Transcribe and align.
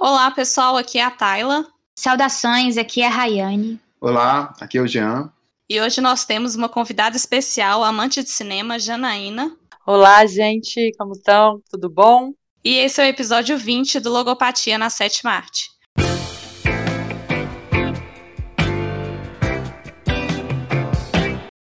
Olá, 0.00 0.30
pessoal, 0.30 0.76
aqui 0.76 0.96
é 0.96 1.02
a 1.02 1.10
Tayla. 1.10 1.66
Saudações, 1.98 2.76
aqui 2.76 3.02
é 3.02 3.08
a 3.08 3.10
Rayane. 3.10 3.80
Olá, 4.00 4.54
aqui 4.60 4.78
é 4.78 4.80
o 4.80 4.86
Jean. 4.86 5.28
E 5.68 5.80
hoje 5.80 6.00
nós 6.00 6.24
temos 6.24 6.54
uma 6.54 6.68
convidada 6.68 7.16
especial, 7.16 7.82
amante 7.82 8.22
de 8.22 8.30
cinema, 8.30 8.78
Janaína. 8.78 9.56
Olá, 9.84 10.24
gente, 10.24 10.92
como 10.96 11.14
estão? 11.14 11.60
Tudo 11.68 11.90
bom? 11.90 12.32
E 12.64 12.76
esse 12.76 13.02
é 13.02 13.06
o 13.06 13.08
episódio 13.08 13.58
20 13.58 13.98
do 13.98 14.12
Logopatia 14.12 14.78
na 14.78 14.88
Sétima 14.88 15.32
Arte. 15.32 15.68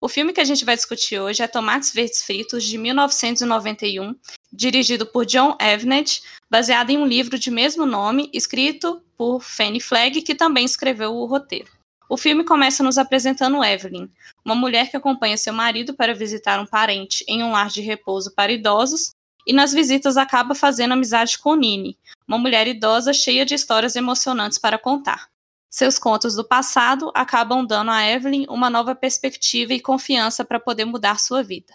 O 0.04 0.08
filme 0.08 0.32
que 0.32 0.40
a 0.40 0.44
gente 0.44 0.64
vai 0.64 0.74
discutir 0.74 1.20
hoje 1.20 1.42
é 1.42 1.46
Tomates 1.46 1.92
Verdes 1.92 2.22
Fritos, 2.24 2.64
de 2.64 2.76
1991, 2.76 4.14
dirigido 4.54 5.04
por 5.04 5.26
John 5.26 5.56
Avnet, 5.60 6.22
baseado 6.48 6.90
em 6.90 6.98
um 6.98 7.06
livro 7.06 7.38
de 7.38 7.50
mesmo 7.50 7.84
nome, 7.84 8.30
escrito 8.32 9.02
por 9.16 9.40
Fanny 9.40 9.80
Flagg, 9.80 10.22
que 10.22 10.34
também 10.34 10.64
escreveu 10.64 11.14
o 11.14 11.26
roteiro. 11.26 11.70
O 12.08 12.16
filme 12.16 12.44
começa 12.44 12.82
nos 12.82 12.98
apresentando 12.98 13.64
Evelyn, 13.64 14.08
uma 14.44 14.54
mulher 14.54 14.90
que 14.90 14.96
acompanha 14.96 15.36
seu 15.36 15.52
marido 15.52 15.94
para 15.94 16.14
visitar 16.14 16.60
um 16.60 16.66
parente 16.66 17.24
em 17.26 17.42
um 17.42 17.50
lar 17.50 17.68
de 17.68 17.80
repouso 17.80 18.32
para 18.34 18.52
idosos, 18.52 19.10
e 19.46 19.52
nas 19.52 19.72
visitas 19.72 20.16
acaba 20.16 20.54
fazendo 20.54 20.92
amizade 20.92 21.38
com 21.38 21.54
Nini, 21.54 21.98
uma 22.26 22.38
mulher 22.38 22.66
idosa 22.66 23.12
cheia 23.12 23.44
de 23.44 23.54
histórias 23.54 23.96
emocionantes 23.96 24.58
para 24.58 24.78
contar. 24.78 25.28
Seus 25.68 25.98
contos 25.98 26.36
do 26.36 26.44
passado 26.44 27.10
acabam 27.14 27.66
dando 27.66 27.90
a 27.90 28.08
Evelyn 28.08 28.46
uma 28.48 28.70
nova 28.70 28.94
perspectiva 28.94 29.74
e 29.74 29.80
confiança 29.80 30.44
para 30.44 30.60
poder 30.60 30.84
mudar 30.84 31.18
sua 31.18 31.42
vida. 31.42 31.74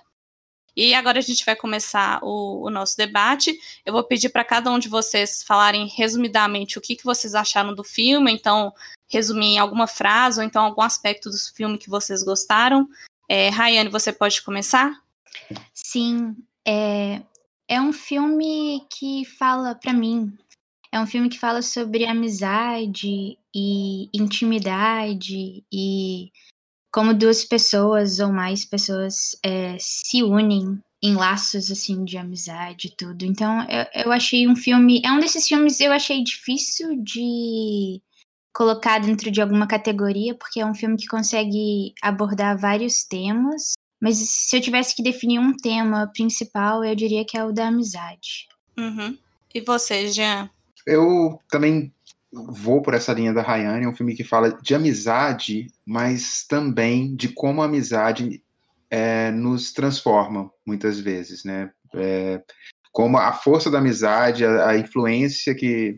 E 0.76 0.94
agora 0.94 1.20
a 1.20 1.22
gente 1.22 1.46
vai 1.46 1.56
começar 1.56 2.20
o, 2.24 2.66
o 2.66 2.70
nosso 2.70 2.96
debate. 2.96 3.58
Eu 3.86 3.94
vou 3.94 4.04
pedir 4.04 4.30
para 4.30 4.44
cada 4.44 4.72
um 4.72 4.80
de 4.80 4.90
vocês 4.90 5.44
falarem 5.44 5.88
resumidamente 5.88 6.78
o 6.78 6.82
que, 6.82 6.96
que 6.96 7.04
vocês 7.04 7.36
acharam 7.36 7.74
do 7.74 7.84
filme, 7.84 8.32
então 8.32 8.74
resumir 9.08 9.56
em 9.56 9.60
alguma 9.60 9.88
frase 9.88 10.40
ou 10.40 10.46
então 10.46 10.64
algum 10.64 10.82
aspecto 10.82 11.30
do 11.30 11.38
filme 11.56 11.78
que 11.78 11.90
vocês 11.90 12.24
gostaram. 12.24 12.88
É, 13.28 13.50
Rayane, 13.50 13.90
você 13.90 14.12
pode 14.12 14.42
começar? 14.42 15.02
Sim, 15.74 16.36
é, 16.66 17.22
é 17.68 17.82
um 17.82 17.94
filme 17.94 18.86
que 18.90 19.26
fala 19.26 19.76
para 19.76 19.94
mim 19.94 20.38
é 20.92 21.00
um 21.00 21.06
filme 21.06 21.30
que 21.30 21.40
fala 21.40 21.62
sobre 21.62 22.06
amizade 22.06 23.38
e 23.54 24.10
intimidade 24.14 25.64
e 25.72 26.32
como 26.92 27.14
duas 27.14 27.46
pessoas 27.46 28.20
ou 28.20 28.32
mais 28.32 28.66
pessoas 28.66 29.38
é, 29.44 29.78
se 29.80 30.24
unem 30.24 30.80
em 31.02 31.16
laços 31.16 31.72
assim 31.72 32.04
de 32.04 32.18
amizade 32.18 32.88
e 32.88 32.96
tudo. 32.96 33.24
Então 33.24 33.62
eu, 33.70 34.06
eu 34.06 34.12
achei 34.12 34.48
um 34.48 34.56
filme, 34.56 35.02
é 35.04 35.12
um 35.12 35.20
desses 35.20 35.48
filmes 35.48 35.80
eu 35.80 35.92
achei 35.92 36.24
difícil 36.24 37.02
de 37.02 38.02
colocar 38.54 39.00
dentro 39.00 39.32
de 39.32 39.42
alguma 39.42 39.68
categoria, 39.68 40.36
porque 40.36 40.60
é 40.60 40.66
um 40.66 40.76
filme 40.76 40.98
que 40.98 41.08
consegue 41.08 41.94
abordar 42.02 42.58
vários 42.58 43.04
temas. 43.04 43.74
Mas 44.02 44.18
se 44.18 44.56
eu 44.56 44.62
tivesse 44.62 44.96
que 44.96 45.04
definir 45.04 45.40
um 45.40 45.56
tema 45.56 46.10
principal, 46.14 46.84
eu 46.84 46.96
diria 46.96 47.26
que 47.26 47.38
é 47.38 47.44
o 47.44 47.52
da 47.52 47.68
amizade. 47.68 48.48
Uhum. 48.78 49.18
E 49.54 49.62
você, 49.62 50.08
Jean? 50.10 50.50
Eu 50.86 51.40
também 51.50 51.94
vou 52.32 52.82
por 52.82 52.94
essa 52.94 53.14
linha 53.14 53.34
da 53.34 53.42
Rayane, 53.42 53.86
é 53.86 53.90
um 53.90 53.96
filme 53.96 54.16
que 54.16 54.24
fala 54.24 54.52
de 54.62 54.76
amizade, 54.76 55.68
mas 55.86 56.46
também 56.48 57.16
de 57.16 57.30
como 57.30 57.62
a 57.62 57.66
amizade 57.66 58.44
é, 58.90 59.32
nos 59.32 59.72
transforma 59.72 60.52
muitas 60.66 61.00
vezes, 61.00 61.44
né? 61.44 61.72
É, 61.96 62.42
como 62.92 63.18
a 63.18 63.32
força 63.34 63.70
da 63.70 63.80
amizade, 63.80 64.46
a, 64.46 64.70
a 64.70 64.78
influência 64.78 65.56
que 65.56 65.98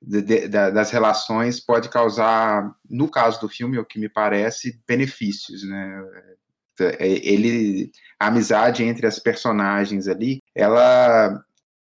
de, 0.00 0.22
de, 0.22 0.48
das 0.48 0.90
relações 0.90 1.60
pode 1.60 1.88
causar, 1.88 2.72
no 2.88 3.08
caso 3.08 3.40
do 3.40 3.48
filme, 3.48 3.78
o 3.78 3.84
que 3.84 3.98
me 3.98 4.08
parece, 4.08 4.80
benefícios, 4.86 5.62
né? 5.64 6.04
É, 6.80 7.06
ele, 7.08 7.90
a 8.20 8.28
amizade 8.28 8.84
entre 8.84 9.06
as 9.06 9.18
personagens 9.18 10.06
ali, 10.06 10.40
ela 10.54 11.42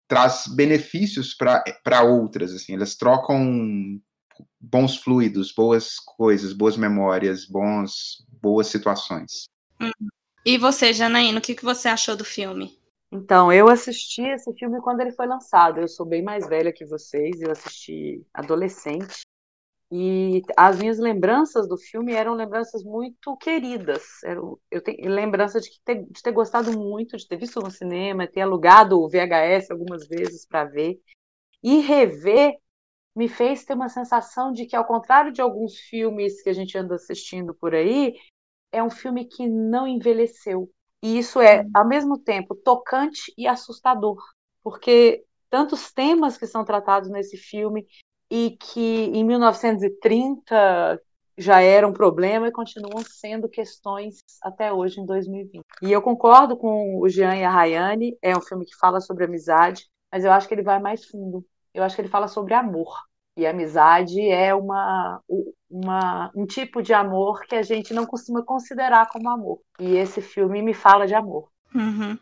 traz 0.07 0.45
benefícios 0.47 1.33
para 1.35 2.03
outras, 2.03 2.53
assim, 2.53 2.73
elas 2.73 2.95
trocam 2.95 3.99
bons 4.59 4.97
fluidos, 4.97 5.51
boas 5.51 5.99
coisas, 5.99 6.53
boas 6.53 6.77
memórias, 6.77 7.45
bons, 7.45 8.25
boas 8.41 8.67
situações. 8.67 9.45
Uhum. 9.81 10.07
E 10.45 10.57
você, 10.57 10.91
Janaína, 10.91 11.39
o 11.39 11.41
que, 11.41 11.55
que 11.55 11.63
você 11.63 11.87
achou 11.87 12.15
do 12.15 12.25
filme? 12.25 12.77
Então, 13.11 13.53
eu 13.53 13.69
assisti 13.69 14.23
esse 14.23 14.51
filme 14.55 14.81
quando 14.81 15.01
ele 15.01 15.11
foi 15.11 15.27
lançado. 15.27 15.79
Eu 15.79 15.87
sou 15.87 16.05
bem 16.05 16.23
mais 16.23 16.47
velha 16.47 16.73
que 16.73 16.83
vocês, 16.83 17.41
eu 17.41 17.51
assisti 17.51 18.25
adolescente. 18.33 19.21
E 19.95 20.41
as 20.57 20.79
minhas 20.79 20.97
lembranças 20.97 21.67
do 21.67 21.77
filme 21.77 22.13
eram 22.13 22.33
lembranças 22.33 22.83
muito 22.83 23.37
queridas. 23.37 24.01
Eu 24.71 24.81
tenho 24.81 25.07
lembrança 25.07 25.61
de 25.61 25.69
ter, 25.85 26.03
de 26.03 26.19
ter 26.19 26.31
gostado 26.31 26.75
muito, 26.75 27.15
de 27.15 27.27
ter 27.27 27.37
visto 27.37 27.59
no 27.59 27.69
cinema, 27.69 28.25
ter 28.25 28.41
alugado 28.41 28.99
o 28.99 29.07
VHS 29.07 29.69
algumas 29.69 30.07
vezes 30.07 30.47
para 30.47 30.65
ver. 30.65 30.99
E 31.61 31.77
rever 31.77 32.57
me 33.15 33.29
fez 33.29 33.65
ter 33.65 33.75
uma 33.75 33.87
sensação 33.87 34.51
de 34.51 34.65
que, 34.65 34.75
ao 34.75 34.83
contrário 34.83 35.31
de 35.31 35.41
alguns 35.43 35.77
filmes 35.77 36.41
que 36.41 36.49
a 36.49 36.53
gente 36.53 36.75
anda 36.75 36.95
assistindo 36.95 37.53
por 37.53 37.75
aí, 37.75 38.15
é 38.71 38.81
um 38.81 38.89
filme 38.89 39.25
que 39.25 39.47
não 39.47 39.87
envelheceu. 39.87 40.71
E 41.03 41.19
isso 41.19 41.39
é, 41.39 41.67
ao 41.71 41.87
mesmo 41.87 42.17
tempo, 42.17 42.55
tocante 42.55 43.31
e 43.37 43.45
assustador, 43.45 44.17
porque 44.63 45.23
tantos 45.51 45.91
temas 45.93 46.35
que 46.35 46.47
são 46.47 46.65
tratados 46.65 47.11
nesse 47.11 47.37
filme 47.37 47.85
e 48.33 48.57
que 48.59 49.11
em 49.13 49.23
1930 49.23 50.99
já 51.37 51.61
era 51.61 51.87
um 51.87 51.93
problema 51.93 52.47
e 52.47 52.51
continuam 52.51 53.03
sendo 53.07 53.47
questões 53.47 54.17
até 54.41 54.73
hoje, 54.73 54.99
em 54.99 55.05
2020. 55.05 55.63
E 55.83 55.91
eu 55.91 56.01
concordo 56.01 56.57
com 56.57 56.99
o 56.99 57.07
Jean 57.07 57.35
e 57.35 57.43
a 57.43 57.51
Rayane, 57.51 58.17
é 58.23 58.35
um 58.35 58.41
filme 58.41 58.65
que 58.65 58.75
fala 58.75 58.99
sobre 58.99 59.25
amizade, 59.25 59.85
mas 60.11 60.25
eu 60.25 60.31
acho 60.31 60.47
que 60.47 60.55
ele 60.55 60.63
vai 60.63 60.79
mais 60.79 61.05
fundo. 61.05 61.45
Eu 61.75 61.83
acho 61.83 61.95
que 61.95 62.01
ele 62.01 62.09
fala 62.09 62.27
sobre 62.27 62.55
amor. 62.55 63.03
E 63.37 63.45
amizade 63.45 64.19
é 64.27 64.53
uma, 64.53 65.21
uma, 65.69 66.31
um 66.35 66.47
tipo 66.47 66.81
de 66.81 66.91
amor 66.91 67.41
que 67.41 67.53
a 67.53 67.61
gente 67.61 67.93
não 67.93 68.05
costuma 68.05 68.43
considerar 68.43 69.09
como 69.09 69.29
amor. 69.29 69.59
E 69.79 69.95
esse 69.95 70.21
filme 70.21 70.59
me 70.63 70.73
fala 70.73 71.05
de 71.05 71.13
amor. 71.13 71.49
Uhum. 71.73 72.17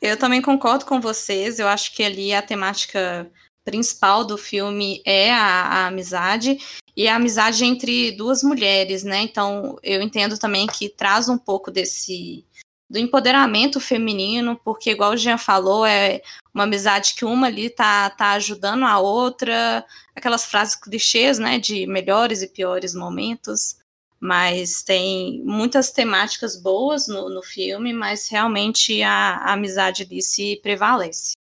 Eu 0.00 0.18
também 0.18 0.40
concordo 0.40 0.86
com 0.86 0.98
vocês. 0.98 1.58
Eu 1.58 1.68
acho 1.68 1.94
que 1.94 2.02
ali 2.02 2.32
a 2.32 2.42
temática 2.42 3.30
principal 3.66 4.24
do 4.24 4.38
filme 4.38 5.02
é 5.04 5.34
a, 5.34 5.42
a, 5.42 5.86
amizade 5.88 6.56
e 6.96 7.08
a 7.08 7.16
amizade 7.16 7.64
entre 7.64 8.12
duas 8.12 8.42
mulheres, 8.44 9.02
né? 9.02 9.22
Então 9.22 9.76
eu 9.82 10.00
entendo 10.00 10.38
também 10.38 10.68
que 10.68 10.88
traz 10.88 11.28
um 11.28 11.36
pouco 11.36 11.70
desse 11.70 12.46
do 12.88 13.00
empoderamento 13.00 13.80
feminino, 13.80 14.58
porque 14.64 14.92
igual 14.92 15.10
o 15.10 15.16
Jean 15.16 15.36
falou, 15.36 15.84
é 15.84 16.22
uma 16.54 16.62
amizade 16.62 17.14
que 17.16 17.24
uma 17.24 17.48
ali 17.48 17.68
tá, 17.68 18.08
tá 18.10 18.30
ajudando 18.34 18.84
a 18.84 19.00
outra, 19.00 19.84
aquelas 20.14 20.44
frases 20.44 20.76
clichês, 20.76 21.36
né, 21.36 21.58
de 21.58 21.84
melhores 21.84 22.42
e 22.42 22.46
piores 22.46 22.94
momentos, 22.94 23.78
mas 24.20 24.84
tem 24.84 25.42
muitas 25.44 25.90
temáticas 25.90 26.54
boas 26.54 27.08
no, 27.08 27.28
no 27.28 27.42
filme, 27.42 27.92
mas 27.92 28.28
realmente 28.28 29.02
a, 29.02 29.38
a 29.38 29.54
amizade 29.54 30.04
ali 30.04 30.22
se 30.22 30.60
prevalece. 30.62 31.32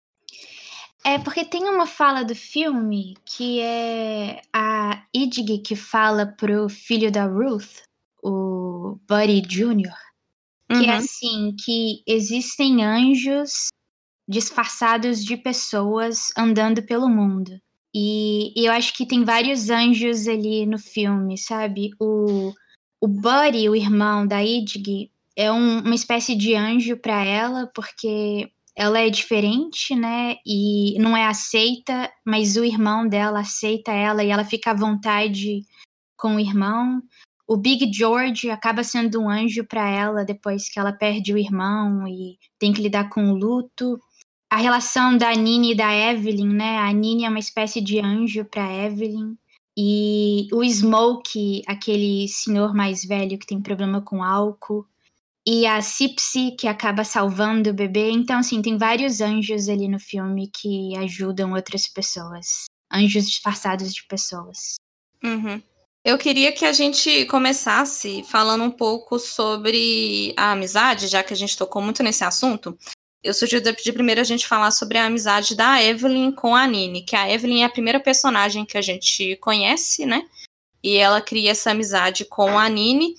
É 1.06 1.18
porque 1.18 1.44
tem 1.44 1.64
uma 1.64 1.86
fala 1.86 2.24
do 2.24 2.34
filme 2.34 3.14
que 3.26 3.60
é 3.60 4.40
a 4.50 5.04
Idg 5.14 5.58
que 5.58 5.76
fala 5.76 6.24
pro 6.26 6.66
filho 6.68 7.12
da 7.12 7.26
Ruth, 7.26 7.82
o 8.22 8.98
Buddy 9.06 9.42
Jr., 9.42 9.92
que 10.66 10.72
é 10.72 10.78
uhum. 10.78 10.84
é 10.84 10.96
assim, 10.96 11.56
que 11.62 12.02
existem 12.06 12.82
anjos 12.82 13.68
disfarçados 14.26 15.22
de 15.22 15.36
pessoas 15.36 16.32
andando 16.38 16.82
pelo 16.82 17.08
mundo. 17.08 17.60
E, 17.94 18.52
e, 18.56 18.64
eu 18.64 18.72
acho 18.72 18.94
que 18.94 19.06
tem 19.06 19.24
vários 19.24 19.68
anjos 19.68 20.26
ali 20.26 20.64
no 20.64 20.78
filme, 20.78 21.36
sabe? 21.36 21.90
O, 22.00 22.52
o 22.98 23.06
Buddy, 23.06 23.68
o 23.68 23.76
irmão 23.76 24.26
da 24.26 24.42
Idg, 24.42 25.10
é 25.36 25.52
um, 25.52 25.80
uma 25.80 25.94
espécie 25.94 26.34
de 26.34 26.54
anjo 26.54 26.96
para 26.96 27.24
ela, 27.24 27.70
porque 27.74 28.50
ela 28.76 28.98
é 28.98 29.08
diferente, 29.08 29.94
né? 29.94 30.36
E 30.44 30.98
não 30.98 31.16
é 31.16 31.26
aceita, 31.26 32.12
mas 32.24 32.56
o 32.56 32.64
irmão 32.64 33.06
dela 33.08 33.40
aceita 33.40 33.92
ela 33.92 34.24
e 34.24 34.30
ela 34.30 34.44
fica 34.44 34.72
à 34.72 34.74
vontade 34.74 35.62
com 36.16 36.36
o 36.36 36.40
irmão. 36.40 37.00
O 37.46 37.56
Big 37.56 37.92
George 37.92 38.50
acaba 38.50 38.82
sendo 38.82 39.20
um 39.20 39.28
anjo 39.28 39.64
para 39.64 39.88
ela 39.88 40.24
depois 40.24 40.68
que 40.68 40.78
ela 40.78 40.92
perde 40.92 41.32
o 41.32 41.38
irmão 41.38 42.08
e 42.08 42.38
tem 42.58 42.72
que 42.72 42.82
lidar 42.82 43.10
com 43.10 43.30
o 43.30 43.36
luto. 43.36 43.98
A 44.50 44.56
relação 44.56 45.16
da 45.16 45.32
Nini 45.34 45.72
e 45.72 45.76
da 45.76 45.94
Evelyn, 45.94 46.48
né? 46.48 46.78
A 46.78 46.92
Nini 46.92 47.24
é 47.24 47.28
uma 47.28 47.38
espécie 47.38 47.80
de 47.80 48.00
anjo 48.00 48.44
para 48.44 48.72
Evelyn. 48.72 49.36
E 49.76 50.46
o 50.52 50.64
Smoke, 50.64 51.62
aquele 51.66 52.28
senhor 52.28 52.74
mais 52.74 53.04
velho 53.04 53.38
que 53.38 53.46
tem 53.46 53.60
problema 53.60 54.00
com 54.00 54.22
álcool, 54.22 54.86
e 55.46 55.66
a 55.66 55.82
Cipsy, 55.82 56.56
que 56.58 56.66
acaba 56.66 57.04
salvando 57.04 57.70
o 57.70 57.74
bebê. 57.74 58.10
Então, 58.10 58.38
assim, 58.38 58.62
tem 58.62 58.78
vários 58.78 59.20
anjos 59.20 59.68
ali 59.68 59.88
no 59.88 59.98
filme 59.98 60.50
que 60.50 60.96
ajudam 60.96 61.52
outras 61.52 61.86
pessoas. 61.86 62.64
anjos 62.92 63.28
disfarçados 63.28 63.92
de 63.92 64.04
pessoas. 64.06 64.76
Uhum. 65.22 65.60
Eu 66.04 66.18
queria 66.18 66.52
que 66.52 66.64
a 66.64 66.72
gente 66.72 67.24
começasse 67.26 68.22
falando 68.24 68.62
um 68.62 68.70
pouco 68.70 69.18
sobre 69.18 70.34
a 70.36 70.52
amizade, 70.52 71.08
já 71.08 71.22
que 71.22 71.32
a 71.32 71.36
gente 71.36 71.56
tocou 71.56 71.82
muito 71.82 72.02
nesse 72.02 72.22
assunto. 72.22 72.76
Eu 73.22 73.32
sugiro 73.32 73.62
de 73.72 73.92
primeiro 73.92 74.20
a 74.20 74.24
gente 74.24 74.46
falar 74.46 74.70
sobre 74.70 74.98
a 74.98 75.06
amizade 75.06 75.56
da 75.56 75.82
Evelyn 75.82 76.30
com 76.30 76.54
a 76.54 76.66
Nini, 76.66 77.02
que 77.02 77.16
a 77.16 77.30
Evelyn 77.30 77.62
é 77.62 77.64
a 77.64 77.70
primeira 77.70 77.98
personagem 77.98 78.66
que 78.66 78.76
a 78.76 78.82
gente 78.82 79.36
conhece, 79.36 80.04
né? 80.04 80.28
E 80.82 80.98
ela 80.98 81.22
cria 81.22 81.52
essa 81.52 81.70
amizade 81.70 82.26
com 82.26 82.58
a 82.58 82.68
Nini. 82.68 83.14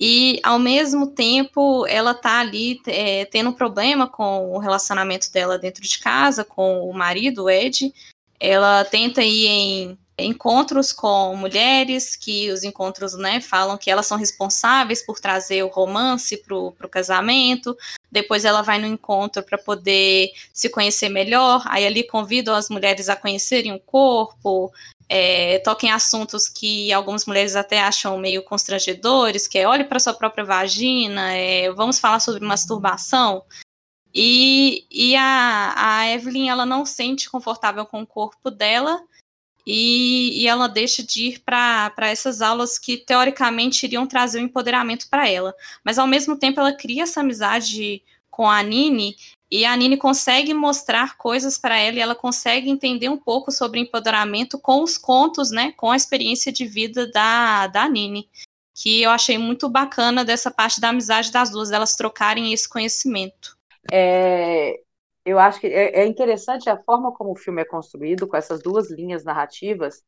E 0.00 0.40
ao 0.42 0.58
mesmo 0.58 1.08
tempo 1.08 1.86
ela 1.86 2.14
tá 2.14 2.40
ali 2.40 2.80
é, 2.86 3.24
tendo 3.24 3.50
um 3.50 3.52
problema 3.52 4.06
com 4.06 4.52
o 4.52 4.58
relacionamento 4.58 5.32
dela 5.32 5.58
dentro 5.58 5.82
de 5.82 5.98
casa, 5.98 6.44
com 6.44 6.88
o 6.88 6.92
marido, 6.92 7.44
o 7.44 7.50
Ed. 7.50 7.92
Ela 8.38 8.84
tenta 8.84 9.22
ir 9.22 9.46
em 9.46 9.98
encontros 10.18 10.92
com 10.92 11.34
mulheres, 11.36 12.16
que 12.16 12.50
os 12.50 12.64
encontros 12.64 13.16
né, 13.16 13.40
falam 13.40 13.78
que 13.78 13.90
elas 13.90 14.06
são 14.06 14.18
responsáveis 14.18 15.04
por 15.04 15.20
trazer 15.20 15.62
o 15.62 15.68
romance 15.68 16.36
para 16.36 16.56
o 16.56 16.88
casamento. 16.90 17.76
Depois 18.10 18.44
ela 18.44 18.62
vai 18.62 18.78
no 18.78 18.86
encontro 18.86 19.42
para 19.42 19.58
poder 19.58 20.30
se 20.52 20.68
conhecer 20.68 21.08
melhor. 21.08 21.62
Aí 21.66 21.86
ali 21.86 22.02
convidam 22.02 22.54
as 22.54 22.68
mulheres 22.68 23.08
a 23.08 23.16
conhecerem 23.16 23.72
o 23.72 23.80
corpo, 23.80 24.72
é, 25.08 25.58
toquem 25.60 25.90
assuntos 25.90 26.48
que 26.48 26.92
algumas 26.92 27.24
mulheres 27.24 27.56
até 27.56 27.80
acham 27.80 28.18
meio 28.18 28.42
constrangedores, 28.42 29.48
que 29.48 29.58
é 29.58 29.66
olhe 29.66 29.84
para 29.84 29.98
sua 29.98 30.12
própria 30.12 30.44
vagina, 30.44 31.32
é, 31.32 31.72
vamos 31.72 31.98
falar 31.98 32.20
sobre 32.20 32.44
masturbação. 32.44 33.42
E, 34.14 34.86
e 34.90 35.16
a, 35.16 35.74
a 35.76 36.08
Evelyn 36.08 36.48
ela 36.48 36.66
não 36.66 36.84
sente 36.84 37.30
confortável 37.30 37.86
com 37.86 38.02
o 38.02 38.06
corpo 38.06 38.50
dela 38.50 39.00
e, 39.66 40.42
e 40.42 40.48
ela 40.48 40.66
deixa 40.66 41.02
de 41.02 41.28
ir 41.28 41.40
para 41.40 41.92
essas 42.00 42.40
aulas 42.40 42.78
que 42.78 42.96
teoricamente 42.96 43.84
iriam 43.84 44.06
trazer 44.06 44.38
o 44.38 44.42
um 44.42 44.44
empoderamento 44.46 45.08
para 45.08 45.28
ela. 45.28 45.54
Mas 45.84 45.98
ao 45.98 46.06
mesmo 46.06 46.38
tempo 46.38 46.60
ela 46.60 46.72
cria 46.72 47.02
essa 47.04 47.20
amizade 47.20 48.02
com 48.30 48.48
a 48.48 48.62
Nini 48.62 49.16
e 49.50 49.64
a 49.64 49.74
Nini 49.76 49.96
consegue 49.96 50.52
mostrar 50.52 51.16
coisas 51.16 51.56
para 51.56 51.78
ela 51.78 51.96
e 51.96 52.00
ela 52.00 52.14
consegue 52.14 52.68
entender 52.68 53.08
um 53.08 53.16
pouco 53.16 53.50
sobre 53.50 53.80
empoderamento 53.80 54.58
com 54.58 54.82
os 54.82 54.98
contos, 54.98 55.50
né, 55.50 55.72
com 55.76 55.90
a 55.90 55.96
experiência 55.96 56.52
de 56.52 56.66
vida 56.66 57.10
da, 57.10 57.66
da 57.66 57.88
Nini, 57.88 58.28
que 58.74 59.02
eu 59.02 59.10
achei 59.10 59.38
muito 59.38 59.68
bacana 59.68 60.24
dessa 60.24 60.50
parte 60.50 60.80
da 60.80 60.90
amizade 60.90 61.32
das 61.32 61.50
duas, 61.50 61.70
delas 61.70 61.96
trocarem 61.96 62.52
esse 62.52 62.68
conhecimento. 62.68 63.56
É, 63.90 64.80
eu 65.24 65.38
acho 65.38 65.60
que 65.60 65.66
é, 65.66 66.00
é 66.00 66.06
interessante 66.06 66.68
a 66.68 66.76
forma 66.76 67.12
como 67.12 67.32
o 67.32 67.36
filme 67.36 67.62
é 67.62 67.64
construído, 67.64 68.28
com 68.28 68.36
essas 68.36 68.62
duas 68.62 68.90
linhas 68.90 69.24
narrativas, 69.24 70.02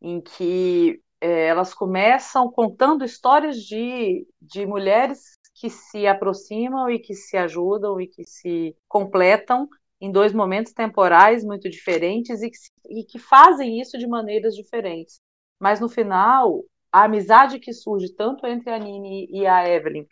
em 0.00 0.20
que 0.20 1.02
é, 1.20 1.46
elas 1.46 1.74
começam 1.74 2.50
contando 2.50 3.04
histórias 3.04 3.62
de, 3.62 4.26
de 4.40 4.64
mulheres 4.66 5.37
que 5.58 5.68
se 5.68 6.06
aproximam 6.06 6.88
e 6.88 7.00
que 7.00 7.14
se 7.14 7.36
ajudam 7.36 8.00
e 8.00 8.06
que 8.06 8.24
se 8.24 8.76
completam 8.86 9.68
em 10.00 10.12
dois 10.12 10.32
momentos 10.32 10.72
temporais 10.72 11.44
muito 11.44 11.68
diferentes 11.68 12.40
e 12.42 12.50
que, 12.50 12.58
e 12.88 13.04
que 13.04 13.18
fazem 13.18 13.80
isso 13.80 13.98
de 13.98 14.06
maneiras 14.06 14.54
diferentes. 14.54 15.20
Mas 15.58 15.80
no 15.80 15.88
final, 15.88 16.62
a 16.92 17.04
amizade 17.04 17.58
que 17.58 17.72
surge 17.72 18.14
tanto 18.14 18.46
entre 18.46 18.70
a 18.70 18.78
Nini 18.78 19.26
e 19.30 19.44
a 19.46 19.68
Evelyn, 19.68 20.06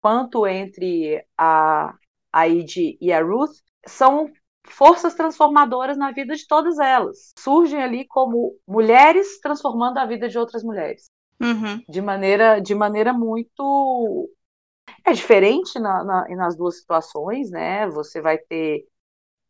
quanto 0.00 0.46
entre 0.46 1.26
a, 1.36 1.92
a 2.32 2.48
Id 2.48 2.96
e 3.00 3.12
a 3.12 3.20
Ruth, 3.20 3.56
são 3.84 4.30
forças 4.64 5.14
transformadoras 5.14 5.98
na 5.98 6.12
vida 6.12 6.36
de 6.36 6.46
todas 6.46 6.78
elas. 6.78 7.32
Surgem 7.36 7.82
ali 7.82 8.06
como 8.06 8.56
mulheres 8.66 9.40
transformando 9.40 9.98
a 9.98 10.06
vida 10.06 10.28
de 10.28 10.38
outras 10.38 10.62
mulheres. 10.62 11.06
Uhum. 11.40 11.82
De 11.88 12.00
maneira 12.00 12.60
de 12.60 12.72
maneira 12.72 13.12
muito 13.12 14.30
é 15.04 15.12
diferente 15.12 15.78
na, 15.78 16.04
na, 16.04 16.28
nas 16.36 16.56
duas 16.56 16.78
situações, 16.78 17.50
né? 17.50 17.88
Você 17.88 18.20
vai 18.20 18.38
ter 18.38 18.86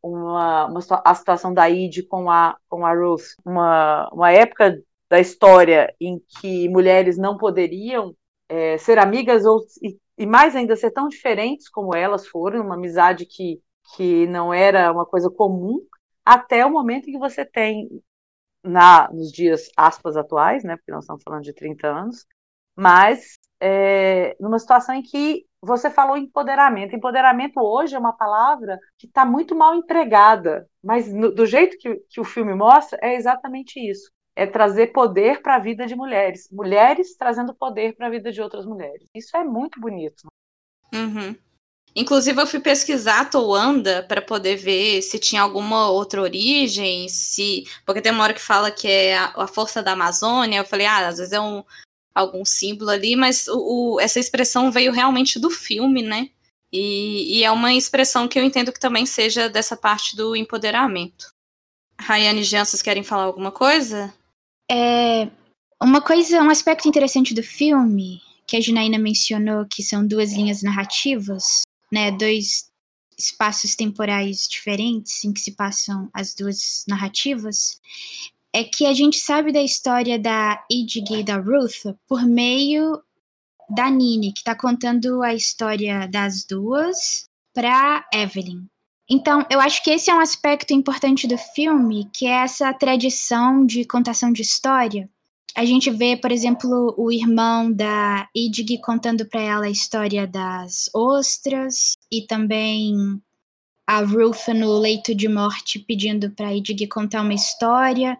uma, 0.02 0.67
uma 0.67 0.81
a 1.05 1.14
situação 1.14 1.55
da 1.55 1.69
Id 1.69 2.06
com 2.08 2.31
a 2.31 2.56
com 2.69 2.84
a 2.87 2.94
Ruth, 2.94 3.23
uma, 3.44 4.08
uma 4.12 4.32
época 4.32 4.82
da 5.08 5.20
história 5.20 5.94
em 6.00 6.20
que 6.40 6.69
mulheres 6.69 7.19
não 7.19 7.37
poderiam 7.37 8.17
é, 8.49 8.79
ser 8.79 8.99
amigas 8.99 9.44
ou 9.44 9.61
e, 9.82 9.99
e 10.19 10.26
mais 10.26 10.56
ainda 10.56 10.76
ser 10.76 10.90
tão 10.90 11.08
diferentes 11.08 11.69
como 11.69 11.94
elas 11.94 12.26
foram, 12.26 12.62
uma 12.62 12.75
amizade 12.75 13.26
que 13.26 13.61
que 13.96 14.26
não 14.26 14.52
era 14.55 14.93
uma 14.93 15.05
coisa 15.06 15.31
comum, 15.31 15.81
até 16.25 16.64
o 16.64 16.70
momento 16.70 17.08
em 17.08 17.12
que 17.12 17.19
você 17.19 17.44
tem, 17.44 17.88
na, 18.64 19.11
nos 19.12 19.32
dias 19.32 19.69
aspas 19.76 20.17
atuais, 20.17 20.64
né, 20.64 20.76
porque 20.76 20.93
nós 20.93 21.05
estamos 21.05 21.23
falando 21.23 21.43
de 21.44 21.52
30 21.52 21.88
anos, 21.88 22.26
mas 22.76 23.38
é, 23.64 24.36
numa 24.40 24.58
situação 24.58 24.92
em 24.92 25.02
que 25.02 25.46
você 25.62 25.88
falou 25.88 26.16
empoderamento. 26.16 26.96
Empoderamento 26.96 27.60
hoje 27.60 27.94
é 27.94 27.98
uma 27.98 28.12
palavra 28.12 28.76
que 28.98 29.06
está 29.06 29.24
muito 29.24 29.54
mal 29.54 29.72
empregada, 29.72 30.68
mas 30.82 31.12
no, 31.12 31.32
do 31.32 31.46
jeito 31.46 31.78
que, 31.78 32.02
que 32.10 32.20
o 32.20 32.24
filme 32.24 32.52
mostra, 32.56 32.98
é 33.00 33.14
exatamente 33.14 33.78
isso. 33.78 34.10
É 34.34 34.46
trazer 34.46 34.88
poder 34.88 35.42
para 35.42 35.54
a 35.54 35.60
vida 35.60 35.86
de 35.86 35.94
mulheres. 35.94 36.48
Mulheres 36.50 37.14
trazendo 37.16 37.54
poder 37.54 37.94
para 37.94 38.08
a 38.08 38.10
vida 38.10 38.32
de 38.32 38.42
outras 38.42 38.66
mulheres. 38.66 39.08
Isso 39.14 39.36
é 39.36 39.44
muito 39.44 39.80
bonito. 39.80 40.26
Uhum. 40.92 41.36
Inclusive, 41.94 42.40
eu 42.40 42.46
fui 42.46 42.58
pesquisar 42.58 43.30
Toanda 43.30 44.02
para 44.02 44.22
poder 44.22 44.56
ver 44.56 45.02
se 45.02 45.18
tinha 45.18 45.42
alguma 45.42 45.90
outra 45.90 46.22
origem, 46.22 47.08
se. 47.08 47.64
Porque 47.84 48.00
tem 48.00 48.10
uma 48.10 48.24
hora 48.24 48.34
que 48.34 48.40
fala 48.40 48.70
que 48.70 48.88
é 48.88 49.16
a, 49.16 49.26
a 49.36 49.46
força 49.46 49.82
da 49.82 49.92
Amazônia. 49.92 50.58
Eu 50.58 50.64
falei, 50.64 50.86
ah, 50.86 51.06
às 51.06 51.18
vezes 51.18 51.34
é 51.34 51.40
um, 51.40 51.62
algum 52.14 52.44
símbolo 52.44 52.90
ali, 52.90 53.16
mas 53.16 53.48
o, 53.48 53.94
o, 53.94 54.00
essa 54.00 54.20
expressão 54.20 54.70
veio 54.70 54.92
realmente 54.92 55.38
do 55.38 55.50
filme, 55.50 56.02
né? 56.02 56.30
E, 56.72 57.38
e, 57.38 57.44
é 57.44 57.50
uma 57.50 57.74
expressão 57.74 58.26
que 58.26 58.38
eu 58.38 58.44
entendo 58.44 58.72
que 58.72 58.80
também 58.80 59.04
seja 59.04 59.48
dessa 59.48 59.76
parte 59.76 60.16
do 60.16 60.34
empoderamento. 60.34 61.26
Rayane 62.00 62.40
e 62.40 62.44
Jean, 62.44 62.64
vocês 62.64 62.80
querem 62.80 63.02
falar 63.02 63.24
alguma 63.24 63.52
coisa? 63.52 64.12
É, 64.70 65.28
uma 65.80 66.00
coisa, 66.00 66.42
um 66.42 66.48
aspecto 66.48 66.88
interessante 66.88 67.34
do 67.34 67.42
filme, 67.42 68.22
que 68.46 68.56
a 68.56 68.60
Janaína 68.60 68.98
mencionou, 68.98 69.66
que 69.66 69.82
são 69.82 70.06
duas 70.06 70.32
linhas 70.32 70.62
narrativas, 70.62 71.62
né, 71.92 72.10
dois 72.10 72.70
espaços 73.18 73.76
temporais 73.76 74.48
diferentes 74.48 75.22
em 75.24 75.32
que 75.32 75.40
se 75.40 75.52
passam 75.52 76.08
as 76.12 76.34
duas 76.34 76.84
narrativas, 76.88 77.81
é 78.54 78.64
que 78.64 78.86
a 78.86 78.92
gente 78.92 79.18
sabe 79.18 79.52
da 79.52 79.62
história 79.62 80.18
da 80.18 80.62
Idg 80.70 81.20
e 81.20 81.22
da 81.22 81.36
Ruth 81.36 81.96
por 82.06 82.26
meio 82.26 83.02
da 83.70 83.90
Nini, 83.90 84.32
que 84.32 84.40
está 84.40 84.54
contando 84.54 85.22
a 85.22 85.34
história 85.34 86.06
das 86.08 86.44
duas 86.44 87.28
para 87.54 88.06
Evelyn. 88.12 88.66
Então, 89.08 89.44
eu 89.50 89.60
acho 89.60 89.82
que 89.82 89.90
esse 89.90 90.10
é 90.10 90.14
um 90.14 90.20
aspecto 90.20 90.72
importante 90.72 91.26
do 91.26 91.36
filme, 91.36 92.08
que 92.12 92.26
é 92.26 92.42
essa 92.42 92.72
tradição 92.72 93.64
de 93.64 93.84
contação 93.84 94.32
de 94.32 94.42
história, 94.42 95.08
a 95.54 95.64
gente 95.66 95.90
vê, 95.90 96.16
por 96.16 96.32
exemplo, 96.32 96.94
o 96.96 97.12
irmão 97.12 97.70
da 97.70 98.28
Idig 98.34 98.78
contando 98.80 99.26
para 99.26 99.40
ela 99.40 99.66
a 99.66 99.70
história 99.70 100.26
das 100.26 100.88
ostras 100.94 101.94
e 102.10 102.22
também 102.26 102.94
a 103.86 104.00
Ruth 104.00 104.48
no 104.48 104.78
leito 104.78 105.14
de 105.14 105.28
morte 105.28 105.78
pedindo 105.78 106.30
para 106.30 106.54
Idig 106.54 106.86
contar 106.86 107.20
uma 107.20 107.34
história. 107.34 108.18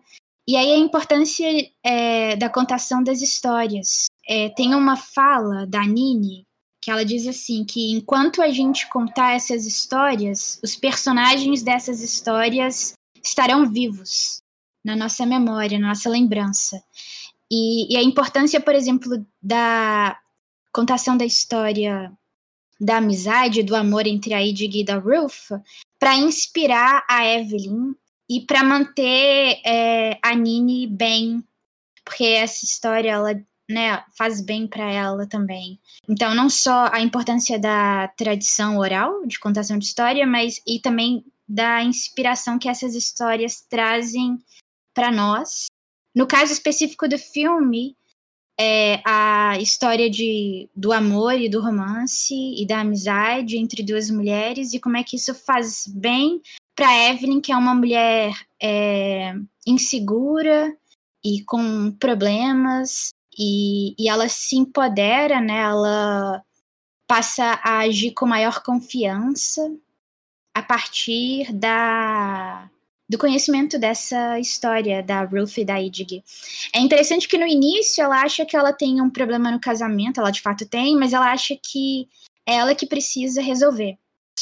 E 0.49 0.57
aí 0.57 0.73
a 0.73 0.79
importância 0.79 1.47
é, 1.85 2.37
da 2.37 2.49
contação 2.49 3.03
das 3.03 3.23
histórias. 3.23 4.07
É, 4.29 4.49
tem 4.51 4.75
uma 4.75 4.97
fala 4.97 5.67
da 5.67 5.85
Nini 5.85 6.47
que 6.81 6.91
ela 6.91 7.05
diz 7.05 7.29
assim 7.29 7.65
que 7.65 7.93
enquanto 7.93 8.43
a 8.43 8.51
gente 8.51 8.89
contar 8.89 9.35
essas 9.35 9.65
histórias, 9.65 10.59
os 10.65 10.75
personagens 10.75 11.63
dessas 11.63 12.01
histórias 12.03 12.95
estarão 13.23 13.71
vivos 13.71 14.43
na 14.85 14.97
nossa 14.97 15.25
memória, 15.25 15.79
na 15.79 15.89
nossa 15.89 16.11
lembrança. 16.11 16.83
E, 17.49 17.93
e 17.93 17.97
a 17.97 18.03
importância, 18.03 18.61
por 18.61 18.75
exemplo, 18.75 19.25
da 19.41 20.19
contação 20.73 21.17
da 21.17 21.25
história 21.25 22.13
da 22.81 22.97
amizade, 22.97 23.63
do 23.63 23.77
amor 23.77 24.09
entre 24.09 24.35
a 24.35 24.45
Idig 24.45 24.83
e 24.83 24.91
a 24.91 24.99
Ruth, 24.99 25.53
para 26.01 26.17
inspirar 26.17 27.05
a 27.09 27.25
Evelyn 27.25 27.95
e 28.37 28.47
para 28.47 28.65
manter 28.65 29.61
é, 29.65 30.19
a 30.23 30.35
Nini 30.35 30.87
bem, 30.87 31.43
porque 32.05 32.25
essa 32.25 32.65
história 32.65 33.11
ela 33.11 33.35
né, 33.69 34.05
faz 34.17 34.41
bem 34.41 34.67
para 34.67 34.91
ela 34.91 35.27
também. 35.27 35.79
Então, 36.09 36.35
não 36.35 36.49
só 36.49 36.89
a 36.93 37.01
importância 37.01 37.59
da 37.59 38.09
tradição 38.09 38.79
oral 38.79 39.27
de 39.27 39.39
contação 39.39 39.79
de 39.79 39.85
história, 39.85 40.27
mas 40.27 40.61
e 40.67 40.81
também 40.81 41.25
da 41.49 41.83
inspiração 41.83 42.59
que 42.59 42.69
essas 42.69 42.95
histórias 42.95 43.61
trazem 43.69 44.39
para 44.95 45.11
nós 45.11 45.67
no 46.15 46.27
caso 46.27 46.53
específico 46.53 47.09
do 47.09 47.19
filme, 47.19 47.97
é 48.61 49.01
a 49.05 49.59
história 49.59 50.11
de, 50.11 50.69
do 50.77 50.93
amor 50.93 51.41
e 51.41 51.49
do 51.49 51.61
romance 51.61 52.35
e 52.35 52.67
da 52.67 52.81
amizade 52.81 53.57
entre 53.57 53.83
duas 53.83 54.11
mulheres 54.11 54.75
e 54.75 54.79
como 54.79 54.99
é 54.99 55.03
que 55.03 55.17
isso 55.17 55.35
faz 55.35 55.87
bem 55.87 56.43
para 56.75 57.11
Evelyn, 57.11 57.41
que 57.41 57.53
é 57.53 57.57
uma 57.57 57.75
mulher 57.75 58.35
é, 58.61 59.35
insegura 59.67 60.75
e 61.25 61.43
com 61.45 61.91
problemas 61.93 63.13
e, 63.39 63.95
e 63.99 64.09
ela 64.09 64.29
se 64.29 64.57
empodera, 64.57 65.41
né? 65.41 65.61
Ela 65.61 66.43
passa 67.07 67.61
a 67.63 67.79
agir 67.81 68.13
com 68.13 68.27
maior 68.27 68.63
confiança 68.63 69.75
a 70.55 70.63
partir 70.63 71.53
da 71.53 72.69
do 73.09 73.19
conhecimento 73.19 73.79
dessa 73.79 74.41
história 74.41 75.03
da 75.03 75.23
Ruth 75.23 75.59
e 75.59 75.65
da 75.67 75.79
Idig. 75.79 76.25
É 76.75 76.81
interessante 76.81 77.29
que 77.29 77.37
no 77.37 77.47
início 77.47 78.03
ela 78.03 78.23
acha 78.23 78.47
que 78.47 78.57
ela 78.57 78.73
tem 78.73 79.03
um 79.03 79.11
problema 79.11 79.51
no 79.51 79.61
casamento, 79.61 80.19
ela 80.19 80.31
de 80.31 80.41
fato 80.41 80.67
tem, 80.67 80.97
mas 80.97 81.13
ela 81.13 81.31
acha 81.31 81.55
que 81.63 82.09
é 82.47 82.55
ela 82.55 82.75
que 82.75 82.87
precisa 82.87 83.43
resolver. 83.43 83.99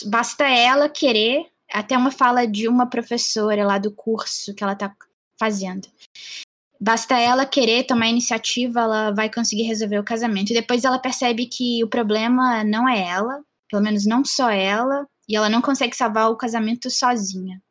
Basta 0.07 0.49
ela 0.49 0.89
querer, 0.89 1.47
até 1.73 1.97
uma 1.97 2.11
fala 2.11 2.47
de 2.47 2.69
uma 2.69 2.87
professora 2.87 3.65
lá 3.65 3.79
do 3.79 3.93
curso 3.93 4.55
que 4.55 4.63
ela 4.63 4.73
está 4.73 4.95
fazendo. 5.39 5.89
Basta 6.81 7.19
ela 7.19 7.45
querer 7.45 7.85
tomar 7.85 8.09
iniciativa, 8.09 8.81
ela 8.81 9.11
vai 9.11 9.31
conseguir 9.31 9.65
resolver 9.65 9.99
o 9.99 10.05
casamento. 10.05 10.51
E 10.51 10.55
depois 10.55 10.85
ela 10.85 10.99
percebe 10.99 11.47
que 11.47 11.85
o 11.85 11.89
problema 11.89 12.65
não 12.65 12.89
é 12.89 13.07
ela, 13.07 13.43
pelo 13.69 13.83
menos 13.83 14.07
não 14.07 14.25
só 14.25 14.51
ela, 14.51 15.07
e 15.29 15.37
ela 15.37 15.49
não 15.49 15.61
consegue 15.61 15.95
salvar 15.95 16.31
o 16.31 16.37
casamento 16.37 16.91
sozinha. 16.91 17.63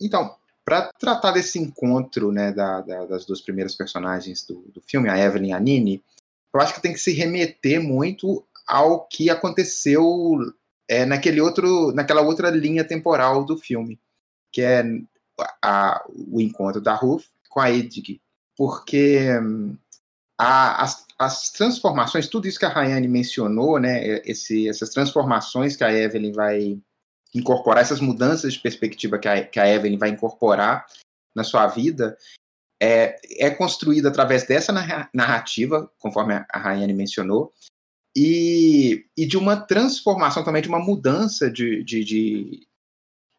Então, 0.00 0.36
para 0.64 0.92
tratar 0.98 1.32
desse 1.32 1.58
encontro 1.58 2.30
né, 2.30 2.52
da, 2.52 2.82
da, 2.82 3.06
das 3.06 3.24
duas 3.24 3.40
primeiras 3.40 3.74
personagens 3.74 4.44
do, 4.44 4.60
do, 4.72 4.82
filme, 4.82 5.08
a 5.08 5.18
Evelyn 5.18 5.48
e 5.48 5.52
a 5.52 5.58
Nini, 5.58 6.04
eu 6.54 6.60
acho 6.60 6.74
que 6.74 6.82
tem 6.82 6.92
que 6.92 6.98
se 6.98 7.12
remeter 7.12 7.82
muito 7.82 8.44
ao 8.66 9.06
que 9.06 9.30
aconteceu 9.30 10.04
é, 10.88 11.04
naquele 11.04 11.40
outro, 11.40 11.92
naquela 11.92 12.22
outra 12.22 12.50
linha 12.50 12.84
temporal 12.84 13.44
do 13.44 13.58
filme, 13.58 14.00
que 14.50 14.62
é 14.62 14.82
a, 15.62 16.04
o 16.08 16.40
encontro 16.40 16.80
da 16.80 16.94
Ruth 16.94 17.24
com 17.48 17.60
a 17.60 17.70
Edg, 17.70 18.20
porque 18.56 19.28
a, 20.38 20.82
as, 20.82 21.06
as, 21.18 21.50
transformações, 21.50 22.28
tudo 22.28 22.48
isso 22.48 22.58
que 22.58 22.64
a 22.64 22.70
Rayane 22.70 23.08
mencionou, 23.08 23.78
né, 23.78 24.20
esse, 24.24 24.68
essas 24.68 24.90
transformações 24.90 25.76
que 25.76 25.84
a 25.84 25.92
Evelyn 25.92 26.32
vai 26.32 26.78
incorporar 27.34 27.82
essas 27.82 28.00
mudanças 28.00 28.54
de 28.54 28.60
perspectiva 28.60 29.18
que 29.18 29.28
a, 29.28 29.44
que 29.44 29.60
a 29.60 29.68
Evelyn 29.68 29.98
vai 29.98 30.08
incorporar 30.08 30.86
na 31.34 31.44
sua 31.44 31.66
vida 31.66 32.16
é, 32.80 33.18
é 33.38 33.50
construída 33.50 34.08
através 34.08 34.46
dessa 34.46 34.72
narrativa, 35.12 35.90
conforme 35.98 36.34
a 36.34 36.58
Rayane 36.58 36.94
mencionou, 36.94 37.52
e, 38.20 39.06
e 39.16 39.24
de 39.24 39.38
uma 39.38 39.56
transformação 39.56 40.42
também, 40.42 40.60
de 40.60 40.68
uma 40.68 40.80
mudança 40.80 41.48
de, 41.48 41.84
de, 41.84 42.02
de 42.02 42.66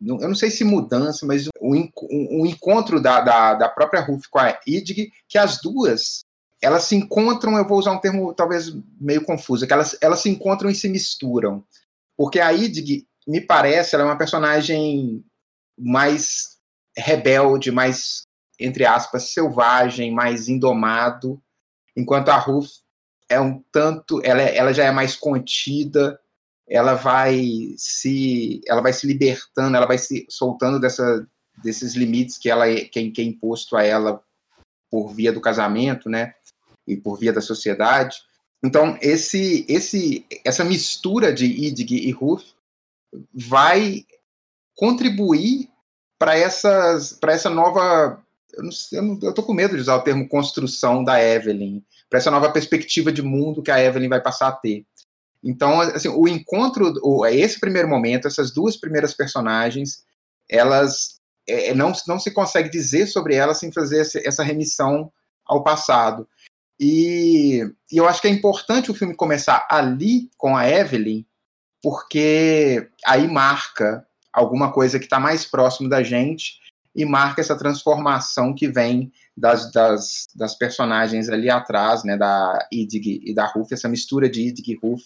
eu 0.01 0.29
não 0.29 0.35
sei 0.35 0.49
se 0.49 0.63
mudança, 0.63 1.25
mas 1.25 1.47
o, 1.59 1.75
um, 1.75 1.91
um 2.09 2.45
encontro 2.45 3.01
da, 3.01 3.19
da, 3.19 3.55
da, 3.55 3.67
própria 3.67 3.99
Ruth 3.99 4.23
com 4.31 4.39
a 4.39 4.57
Idig, 4.65 5.11
que 5.27 5.37
as 5.37 5.59
duas 5.61 6.21
elas 6.61 6.83
se 6.83 6.95
encontram, 6.95 7.57
eu 7.57 7.67
vou 7.67 7.77
usar 7.77 7.91
um 7.91 7.99
termo 7.99 8.33
talvez 8.33 8.73
meio 8.99 9.25
confuso, 9.25 9.67
que 9.67 9.73
elas, 9.73 9.97
elas 10.01 10.21
se 10.21 10.29
encontram 10.29 10.69
e 10.69 10.75
se 10.75 10.87
misturam. 10.87 11.61
Porque 12.15 12.39
a 12.39 12.53
Idig 12.53 13.05
me 13.27 13.41
parece, 13.41 13.95
ela 13.95 14.05
é 14.05 14.07
uma 14.07 14.17
personagem 14.17 15.25
mais 15.77 16.57
rebelde, 16.97 17.69
mais, 17.69 18.23
entre 18.57 18.85
aspas, 18.85 19.31
selvagem, 19.31 20.13
mais 20.13 20.47
indomado, 20.47 21.41
enquanto 21.97 22.29
a 22.29 22.37
Ruth 22.37 22.69
é 23.29 23.39
um 23.39 23.63
tanto, 23.71 24.19
ela, 24.23 24.41
é, 24.41 24.57
ela 24.57 24.73
já 24.73 24.83
é 24.83 24.91
mais 24.91 25.15
contida, 25.15 26.19
ela 26.67 26.95
vai 26.95 27.73
se, 27.77 28.61
ela 28.67 28.81
vai 28.81 28.91
se 28.91 29.05
libertando, 29.05 29.77
ela 29.77 29.85
vai 29.85 29.97
se 29.97 30.25
soltando 30.29 30.79
dessa, 30.79 31.27
desses 31.63 31.95
limites 31.95 32.37
que 32.37 32.49
ela 32.49 32.65
que, 32.67 33.11
que 33.11 33.21
é 33.21 33.23
imposto 33.23 33.77
a 33.77 33.83
ela 33.83 34.21
por 34.89 35.13
via 35.13 35.31
do 35.31 35.41
casamento, 35.41 36.09
né, 36.09 36.33
e 36.87 36.97
por 36.97 37.17
via 37.17 37.31
da 37.31 37.41
sociedade. 37.41 38.17
Então 38.63 38.97
esse, 39.01 39.65
esse, 39.69 40.25
essa 40.43 40.63
mistura 40.63 41.31
de 41.31 41.45
Idig 41.45 41.95
e 41.95 42.11
Ruth 42.11 42.45
vai 43.33 44.05
contribuir 44.75 45.69
para 46.19 46.37
essas 46.37 47.13
para 47.13 47.33
essa 47.33 47.49
nova 47.49 48.21
eu, 48.53 48.63
não, 48.63 48.69
eu, 48.91 49.01
não, 49.01 49.19
eu 49.21 49.33
tô 49.33 49.43
com 49.43 49.53
medo 49.53 49.75
de 49.75 49.81
usar 49.81 49.95
o 49.95 50.01
termo 50.01 50.27
construção 50.27 51.03
da 51.03 51.21
Evelyn 51.21 51.83
para 52.09 52.19
essa 52.19 52.31
nova 52.31 52.51
perspectiva 52.51 53.11
de 53.11 53.21
mundo 53.21 53.61
que 53.61 53.71
a 53.71 53.81
Evelyn 53.81 54.09
vai 54.09 54.21
passar 54.21 54.47
a 54.47 54.51
ter. 54.51 54.85
Então 55.43 55.79
assim 55.79 56.09
o 56.09 56.27
encontro 56.27 56.93
o, 57.01 57.25
esse 57.25 57.59
primeiro 57.59 57.87
momento 57.87 58.27
essas 58.27 58.51
duas 58.51 58.75
primeiras 58.75 59.13
personagens 59.13 60.03
elas 60.49 61.19
é, 61.47 61.69
é 61.69 61.73
não 61.73 61.93
não 62.07 62.19
se 62.19 62.31
consegue 62.31 62.69
dizer 62.69 63.07
sobre 63.07 63.35
elas 63.35 63.57
sem 63.57 63.71
fazer 63.71 64.01
essa 64.25 64.43
remissão 64.43 65.11
ao 65.45 65.63
passado. 65.63 66.27
E, 66.79 67.61
e 67.91 67.97
eu 67.97 68.07
acho 68.07 68.21
que 68.21 68.27
é 68.27 68.31
importante 68.31 68.89
o 68.89 68.93
filme 68.93 69.15
começar 69.15 69.67
ali 69.69 70.29
com 70.37 70.55
a 70.55 70.69
Evelyn 70.69 71.25
porque 71.81 72.89
aí 73.05 73.27
marca 73.27 74.05
alguma 74.31 74.71
coisa 74.71 74.99
que 74.99 75.05
está 75.05 75.19
mais 75.19 75.45
próximo 75.45 75.89
da 75.89 76.03
gente 76.03 76.59
e 76.99 77.05
marca 77.05 77.39
essa 77.39 77.57
transformação 77.57 78.53
que 78.53 78.67
vem 78.67 79.09
das, 79.35 79.71
das, 79.71 80.27
das 80.35 80.53
personagens 80.53 81.29
ali 81.29 81.49
atrás, 81.49 82.03
né, 82.03 82.17
da 82.17 82.67
Idig 82.69 83.21
e 83.23 83.33
da 83.33 83.45
Ruth, 83.45 83.71
essa 83.71 83.87
mistura 83.87 84.29
de 84.29 84.49
Idig 84.49 84.73
e 84.73 84.75
Ruth, 84.75 85.05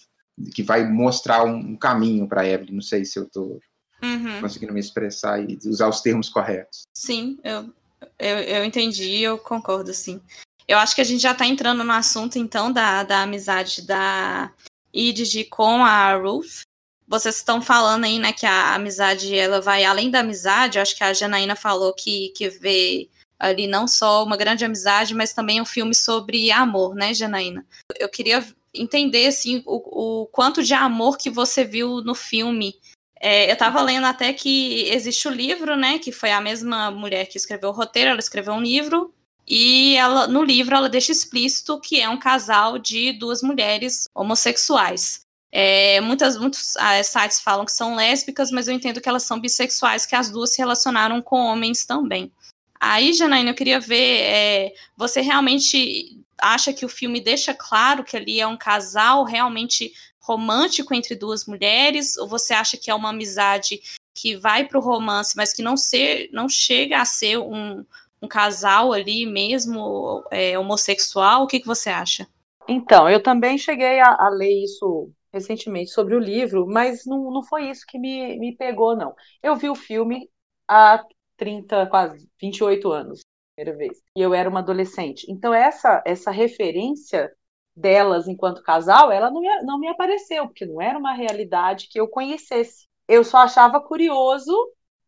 que 0.52 0.64
vai 0.64 0.84
mostrar 0.84 1.44
um, 1.44 1.76
caminho 1.76 2.26
para 2.26 2.44
Evelyn. 2.44 2.74
Não 2.74 2.82
sei 2.82 3.04
se 3.04 3.16
eu 3.16 3.22
estou 3.22 3.60
uhum. 4.02 4.40
conseguindo 4.40 4.72
me 4.72 4.80
expressar 4.80 5.40
e 5.40 5.56
usar 5.66 5.88
os 5.88 6.00
termos 6.00 6.28
corretos. 6.28 6.82
Sim, 6.92 7.38
eu, 7.44 7.72
eu, 8.18 8.38
eu 8.38 8.64
entendi 8.64 9.20
eu 9.20 9.38
concordo, 9.38 9.94
sim. 9.94 10.20
Eu 10.66 10.78
acho 10.78 10.96
que 10.96 11.00
a 11.00 11.04
gente 11.04 11.20
já 11.20 11.30
está 11.30 11.46
entrando 11.46 11.84
no 11.84 11.92
assunto, 11.92 12.40
então, 12.40 12.72
da, 12.72 13.04
da 13.04 13.22
amizade 13.22 13.86
da 13.86 14.52
Idid 14.92 15.44
com 15.44 15.84
a 15.84 16.16
Ruth. 16.16 16.62
Vocês 17.06 17.36
estão 17.36 17.60
falando 17.60 18.04
aí, 18.04 18.18
né, 18.18 18.32
que 18.32 18.46
a 18.46 18.74
amizade 18.74 19.36
ela 19.36 19.60
vai 19.60 19.84
além 19.84 20.10
da 20.10 20.20
amizade. 20.20 20.78
Eu 20.78 20.82
acho 20.82 20.96
que 20.96 21.04
a 21.04 21.12
Janaína 21.12 21.54
falou 21.54 21.92
que, 21.92 22.30
que 22.30 22.48
vê 22.48 23.08
ali 23.38 23.66
não 23.66 23.86
só 23.86 24.24
uma 24.24 24.36
grande 24.36 24.64
amizade, 24.64 25.14
mas 25.14 25.32
também 25.32 25.60
um 25.60 25.66
filme 25.66 25.94
sobre 25.94 26.50
amor, 26.50 26.94
né, 26.94 27.12
Janaína? 27.12 27.66
Eu 27.98 28.08
queria 28.08 28.44
entender 28.72 29.26
assim 29.26 29.62
o, 29.66 30.22
o 30.22 30.26
quanto 30.26 30.62
de 30.62 30.74
amor 30.74 31.18
que 31.18 31.30
você 31.30 31.64
viu 31.64 32.02
no 32.02 32.14
filme. 32.14 32.74
É, 33.20 33.48
eu 33.48 33.52
estava 33.52 33.80
lendo 33.82 34.06
até 34.06 34.32
que 34.32 34.88
existe 34.88 35.28
o 35.28 35.30
livro, 35.30 35.76
né, 35.76 35.98
que 35.98 36.10
foi 36.10 36.30
a 36.30 36.40
mesma 36.40 36.90
mulher 36.90 37.26
que 37.26 37.36
escreveu 37.36 37.70
o 37.70 37.72
roteiro, 37.72 38.10
ela 38.10 38.18
escreveu 38.18 38.54
um 38.54 38.62
livro 38.62 39.14
e 39.46 39.94
ela, 39.96 40.26
no 40.26 40.42
livro 40.42 40.74
ela 40.74 40.88
deixa 40.88 41.12
explícito 41.12 41.80
que 41.80 42.00
é 42.00 42.08
um 42.08 42.18
casal 42.18 42.78
de 42.78 43.12
duas 43.12 43.42
mulheres 43.42 44.08
homossexuais. 44.14 45.23
É, 45.56 46.00
muitas, 46.00 46.36
muitos 46.36 46.76
ah, 46.78 47.00
sites 47.04 47.40
falam 47.40 47.64
que 47.64 47.70
são 47.70 47.94
lésbicas, 47.94 48.50
mas 48.50 48.66
eu 48.66 48.74
entendo 48.74 49.00
que 49.00 49.08
elas 49.08 49.22
são 49.22 49.38
bissexuais, 49.38 50.04
que 50.04 50.16
as 50.16 50.28
duas 50.28 50.52
se 50.52 50.58
relacionaram 50.58 51.22
com 51.22 51.36
homens 51.36 51.86
também. 51.86 52.32
Aí, 52.80 53.12
Janaína, 53.12 53.50
eu 53.50 53.54
queria 53.54 53.78
ver, 53.78 54.22
é, 54.22 54.74
você 54.96 55.20
realmente 55.20 56.20
acha 56.36 56.72
que 56.72 56.84
o 56.84 56.88
filme 56.88 57.20
deixa 57.20 57.54
claro 57.54 58.02
que 58.02 58.16
ali 58.16 58.40
é 58.40 58.46
um 58.48 58.56
casal 58.56 59.22
realmente 59.22 59.92
romântico 60.18 60.92
entre 60.92 61.14
duas 61.14 61.46
mulheres, 61.46 62.16
ou 62.16 62.26
você 62.26 62.52
acha 62.52 62.76
que 62.76 62.90
é 62.90 62.94
uma 62.94 63.10
amizade 63.10 63.80
que 64.12 64.34
vai 64.34 64.66
para 64.66 64.78
o 64.78 64.82
romance, 64.82 65.36
mas 65.36 65.52
que 65.52 65.62
não, 65.62 65.76
ser, 65.76 66.30
não 66.32 66.48
chega 66.48 67.00
a 67.00 67.04
ser 67.04 67.38
um, 67.38 67.84
um 68.20 68.26
casal 68.26 68.92
ali 68.92 69.24
mesmo 69.24 70.24
é, 70.32 70.58
homossexual? 70.58 71.44
O 71.44 71.46
que, 71.46 71.60
que 71.60 71.66
você 71.66 71.90
acha? 71.90 72.26
Então, 72.66 73.08
eu 73.08 73.22
também 73.22 73.56
cheguei 73.56 74.00
a, 74.00 74.16
a, 74.18 74.28
ler 74.30 74.64
isso 74.64 75.10
recentemente 75.34 75.90
sobre 75.90 76.14
o 76.14 76.18
livro, 76.18 76.66
mas 76.66 77.04
não, 77.04 77.30
não 77.30 77.42
foi 77.42 77.68
isso 77.68 77.84
que 77.86 77.98
me, 77.98 78.38
me 78.38 78.56
pegou, 78.56 78.96
não. 78.96 79.14
Eu 79.42 79.56
vi 79.56 79.68
o 79.68 79.74
filme 79.74 80.30
há 80.68 81.04
30, 81.36 81.86
quase 81.88 82.28
28 82.40 82.90
anos, 82.92 83.20
primeira 83.54 83.76
vez, 83.76 84.00
e 84.16 84.20
eu 84.22 84.32
era 84.32 84.48
uma 84.48 84.60
adolescente. 84.60 85.26
Então, 85.28 85.52
essa, 85.52 86.02
essa 86.06 86.30
referência 86.30 87.30
delas 87.76 88.28
enquanto 88.28 88.62
casal, 88.62 89.10
ela 89.10 89.30
não 89.30 89.40
me, 89.40 89.62
não 89.62 89.78
me 89.78 89.88
apareceu, 89.88 90.46
porque 90.46 90.64
não 90.64 90.80
era 90.80 90.98
uma 90.98 91.12
realidade 91.12 91.88
que 91.90 91.98
eu 91.98 92.08
conhecesse. 92.08 92.86
Eu 93.08 93.24
só 93.24 93.38
achava 93.38 93.80
curioso 93.80 94.54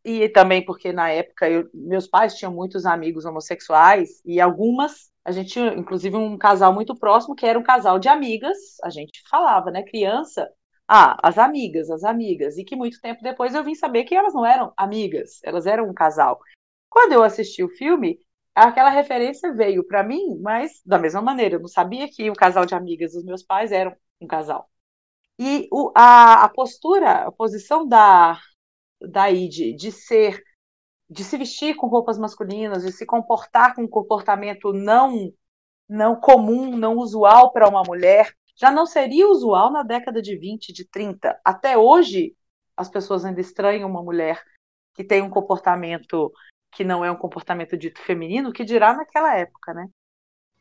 e 0.06 0.28
também 0.28 0.64
porque 0.64 0.92
na 0.92 1.10
época 1.10 1.50
eu, 1.50 1.68
meus 1.74 2.06
pais 2.06 2.34
tinham 2.36 2.52
muitos 2.52 2.86
amigos 2.86 3.24
homossexuais 3.24 4.22
e 4.24 4.40
algumas 4.40 5.10
a 5.24 5.32
gente 5.32 5.50
tinha 5.50 5.74
inclusive 5.74 6.16
um 6.16 6.38
casal 6.38 6.72
muito 6.72 6.94
próximo 6.94 7.34
que 7.34 7.44
era 7.44 7.58
um 7.58 7.62
casal 7.62 7.98
de 7.98 8.08
amigas 8.08 8.56
a 8.84 8.90
gente 8.90 9.20
falava 9.28 9.68
né 9.72 9.82
criança 9.82 10.48
ah 10.86 11.18
as 11.22 11.38
amigas 11.38 11.90
as 11.90 12.04
amigas. 12.04 12.56
E 12.56 12.64
que 12.64 12.76
muito 12.76 13.00
tempo 13.00 13.20
depois 13.22 13.54
eu 13.54 13.64
vim 13.64 13.74
saber 13.74 14.04
que 14.04 14.14
elas 14.14 14.32
não 14.32 14.46
eram 14.46 14.72
amigas 14.76 15.40
elas 15.42 15.66
eram 15.66 15.88
um 15.88 15.94
casal. 15.94 16.40
Quando 16.88 17.12
eu 17.12 17.22
assisti 17.24 17.64
o 17.64 17.68
filme 17.68 18.18
aquela 18.54 18.90
referência 18.90 19.52
veio 19.54 19.84
para 19.86 20.04
mim 20.04 20.38
mas 20.40 20.80
da 20.86 20.98
mesma 20.98 21.20
maneira 21.22 21.56
eu 21.56 21.60
não 21.60 21.68
sabia 21.68 22.08
que 22.08 22.30
o 22.30 22.34
casal 22.34 22.64
de 22.66 22.74
amigas 22.76 23.12
dos 23.12 23.24
meus 23.24 23.42
pais 23.42 23.72
eram 23.72 23.96
um 24.20 24.26
casal. 24.28 24.70
E 25.38 25.68
o, 25.72 25.92
a, 25.96 26.44
a 26.44 26.48
postura 26.48 27.26
a 27.26 27.32
posição 27.32 27.86
da 27.88 28.38
da 29.00 29.30
ID 29.30 29.76
de 29.76 29.92
ser 29.92 30.42
de 31.08 31.22
se 31.22 31.38
vestir 31.38 31.76
com 31.76 31.86
roupas 31.86 32.18
masculinas, 32.18 32.82
de 32.82 32.90
se 32.90 33.06
comportar 33.06 33.74
com 33.74 33.82
um 33.82 33.88
comportamento 33.88 34.72
não 34.72 35.32
não 35.88 36.16
comum, 36.16 36.76
não 36.76 36.96
usual 36.96 37.52
para 37.52 37.68
uma 37.68 37.82
mulher, 37.84 38.34
já 38.56 38.72
não 38.72 38.86
seria 38.86 39.28
usual 39.28 39.70
na 39.70 39.84
década 39.84 40.20
de 40.20 40.36
20, 40.36 40.72
de 40.72 40.84
30. 40.88 41.38
Até 41.44 41.78
hoje, 41.78 42.34
as 42.76 42.88
pessoas 42.88 43.24
ainda 43.24 43.40
estranham 43.40 43.88
uma 43.88 44.02
mulher 44.02 44.42
que 44.94 45.04
tem 45.04 45.22
um 45.22 45.30
comportamento 45.30 46.32
que 46.72 46.82
não 46.82 47.04
é 47.04 47.10
um 47.10 47.16
comportamento 47.16 47.76
dito 47.76 48.00
feminino, 48.00 48.52
que 48.52 48.64
dirá 48.64 48.94
naquela 48.94 49.34
época, 49.36 49.72
né? 49.72 49.86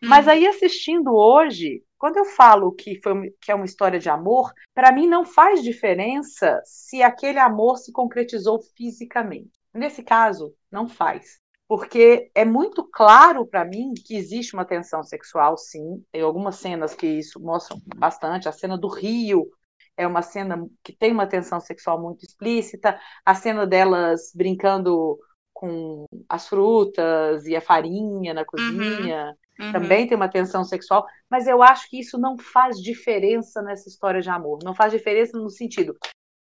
Mas 0.01 0.27
aí 0.27 0.45
assistindo 0.45 1.13
hoje, 1.15 1.83
quando 1.97 2.17
eu 2.17 2.25
falo 2.25 2.71
que, 2.71 2.99
foi, 3.01 3.33
que 3.41 3.51
é 3.51 3.55
uma 3.55 3.65
história 3.65 3.99
de 3.99 4.09
amor, 4.09 4.51
para 4.73 4.91
mim 4.91 5.07
não 5.07 5.25
faz 5.25 5.63
diferença 5.63 6.61
se 6.65 7.01
aquele 7.01 7.39
amor 7.39 7.77
se 7.77 7.91
concretizou 7.91 8.59
fisicamente. 8.75 9.51
Nesse 9.73 10.03
caso, 10.03 10.53
não 10.71 10.87
faz. 10.87 11.39
Porque 11.67 12.29
é 12.35 12.45
muito 12.45 12.83
claro 12.83 13.45
para 13.45 13.65
mim 13.65 13.93
que 13.93 14.15
existe 14.15 14.53
uma 14.53 14.65
tensão 14.65 15.03
sexual, 15.03 15.57
sim. 15.57 16.03
Tem 16.11 16.21
algumas 16.21 16.57
cenas 16.57 16.93
que 16.93 17.07
isso 17.07 17.39
mostram 17.39 17.81
bastante. 17.95 18.47
A 18.47 18.51
cena 18.51 18.77
do 18.77 18.87
rio 18.87 19.49
é 19.97 20.05
uma 20.05 20.21
cena 20.21 20.63
que 20.83 20.93
tem 20.93 21.11
uma 21.11 21.25
tensão 21.25 21.59
sexual 21.59 21.99
muito 21.99 22.23
explícita. 22.23 22.99
A 23.25 23.33
cena 23.33 23.65
delas 23.65 24.31
brincando 24.35 25.17
com 25.53 26.05
as 26.29 26.47
frutas 26.47 27.45
e 27.45 27.55
a 27.55 27.61
farinha 27.61 28.33
na 28.33 28.45
cozinha. 28.45 29.27
Uhum. 29.29 29.35
Uhum. 29.59 29.71
Também 29.71 30.07
tem 30.07 30.15
uma 30.15 30.29
tensão 30.29 30.63
sexual, 30.63 31.05
mas 31.29 31.47
eu 31.47 31.63
acho 31.63 31.89
que 31.89 31.99
isso 31.99 32.17
não 32.17 32.37
faz 32.37 32.77
diferença 32.77 33.61
nessa 33.61 33.87
história 33.87 34.21
de 34.21 34.29
amor. 34.29 34.59
Não 34.63 34.75
faz 34.75 34.91
diferença 34.91 35.37
no 35.37 35.49
sentido. 35.49 35.95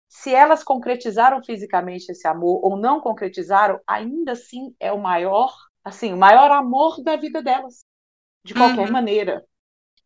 Se 0.09 0.35
elas 0.35 0.65
concretizaram 0.65 1.43
fisicamente 1.43 2.11
esse 2.11 2.27
amor 2.27 2.61
ou 2.65 2.77
não 2.77 3.01
concretizaram, 3.01 3.81
ainda 3.87 4.33
assim 4.33 4.75
é 4.79 4.93
o 4.93 4.99
maior, 4.99 5.53
assim, 5.85 6.13
o 6.13 6.17
maior 6.17 6.51
amor 6.51 7.03
da 7.03 7.17
vida 7.17 7.43
delas, 7.43 7.85
de 8.45 8.55
qualquer 8.55 8.87
uhum. 8.87 8.93
maneira. 8.93 9.45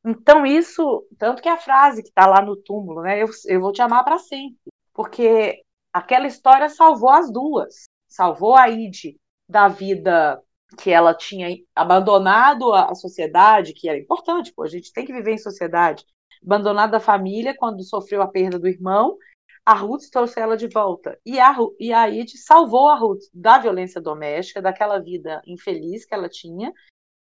Então 0.05 0.45
isso, 0.45 1.07
tanto 1.19 1.43
que 1.43 1.49
a 1.49 1.57
frase 1.57 2.03
que 2.03 2.11
está 2.11 2.27
lá 2.27 2.43
no 2.43 2.57
túmulo, 2.57 3.01
né? 3.03 3.23
Eu, 3.23 3.29
eu 3.47 3.61
vou 3.61 3.73
te 3.73 3.81
amar 3.81 4.05
para 4.05 4.19
sempre, 4.19 4.59
porque 4.93 5.63
aquela 5.91 6.27
história 6.27 6.69
salvou 6.69 7.11
as 7.11 7.33
duas, 7.33 7.85
salvou 8.07 8.55
a 8.55 8.69
Ide 8.69 9.19
da 9.49 9.69
vida 9.69 10.43
que 10.75 10.91
ela 10.91 11.15
tinha 11.15 11.49
abandonado 11.75 12.73
a, 12.73 12.95
sociedade, 12.95 13.73
que 13.73 13.89
era 13.89 13.99
importante, 13.99 14.53
pô, 14.53 14.63
a 14.63 14.69
gente 14.69 14.93
tem 14.93 15.05
que 15.05 15.13
viver 15.13 15.33
em 15.33 15.39
sociedade, 15.39 16.05
abandonado 16.43 16.95
a 16.95 17.01
família 17.01 17.57
quando 17.57 17.83
sofreu 17.83 18.23
a 18.23 18.29
perda 18.29 18.59
do 18.59 18.69
irmão, 18.69 19.17
a 19.65 19.73
Ruth 19.73 20.11
trouxe 20.11 20.39
ela 20.39 20.57
de 20.57 20.69
volta. 20.69 21.19
E 21.25 21.41
a, 21.41 21.57
e 21.81 21.93
a 21.93 22.09
Id 22.09 22.31
salvou 22.37 22.89
a 22.89 22.97
Ruth 22.97 23.23
da 23.33 23.59
violência 23.59 24.01
doméstica, 24.01 24.61
daquela 24.61 24.99
vida 24.99 25.41
infeliz 25.47 26.05
que 26.05 26.15
ela 26.15 26.29
tinha, 26.29 26.73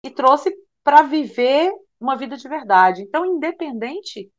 e 0.03 0.10
trouxe 0.10 0.53
para 0.83 1.03
viver 1.03 1.72
uma 2.00 2.17
vida 2.17 2.36
de 2.36 2.48
verdade. 2.50 3.01
Então, 3.01 3.25
independente 3.25 4.29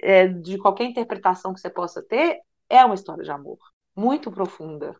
é, 0.00 0.28
de 0.28 0.58
qualquer 0.58 0.84
interpretação 0.84 1.54
que 1.54 1.60
você 1.60 1.70
possa 1.70 2.02
ter, 2.02 2.40
é 2.68 2.84
uma 2.84 2.94
história 2.94 3.24
de 3.24 3.30
amor 3.30 3.58
muito 3.96 4.30
profunda. 4.30 4.94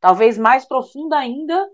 Talvez 0.00 0.36
mais 0.36 0.66
profunda 0.66 1.16
ainda 1.16 1.68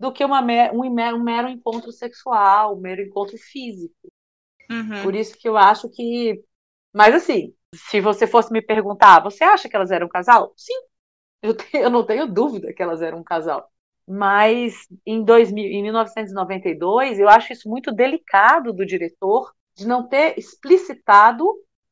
do 0.00 0.10
que 0.10 0.24
uma, 0.24 0.40
um, 0.72 0.86
um 0.86 1.22
mero 1.22 1.48
encontro 1.48 1.92
sexual, 1.92 2.74
um 2.74 2.80
mero 2.80 3.02
encontro 3.02 3.36
físico. 3.36 4.10
Uhum. 4.70 5.02
Por 5.02 5.14
isso 5.14 5.36
que 5.38 5.46
eu 5.46 5.58
acho 5.58 5.90
que. 5.90 6.42
Mas 6.90 7.14
assim, 7.14 7.54
se 7.74 8.00
você 8.00 8.26
fosse 8.26 8.50
me 8.50 8.62
perguntar, 8.62 9.22
você 9.22 9.44
acha 9.44 9.68
que 9.68 9.76
elas 9.76 9.90
eram 9.90 10.06
um 10.06 10.10
casal? 10.10 10.54
Sim, 10.56 10.72
eu, 11.42 11.54
tenho, 11.54 11.84
eu 11.84 11.90
não 11.90 12.04
tenho 12.04 12.26
dúvida 12.26 12.72
que 12.72 12.82
elas 12.82 13.02
eram 13.02 13.18
um 13.18 13.24
casal. 13.24 13.70
Mas 14.08 14.88
em, 15.04 15.22
2000, 15.22 15.64
em 15.66 15.82
1992, 15.82 17.20
eu 17.20 17.28
acho 17.28 17.52
isso 17.52 17.68
muito 17.68 17.92
delicado 17.92 18.72
do 18.72 18.86
diretor 18.86 19.52
de 19.76 19.86
não 19.86 20.08
ter 20.08 20.38
explicitado 20.38 21.44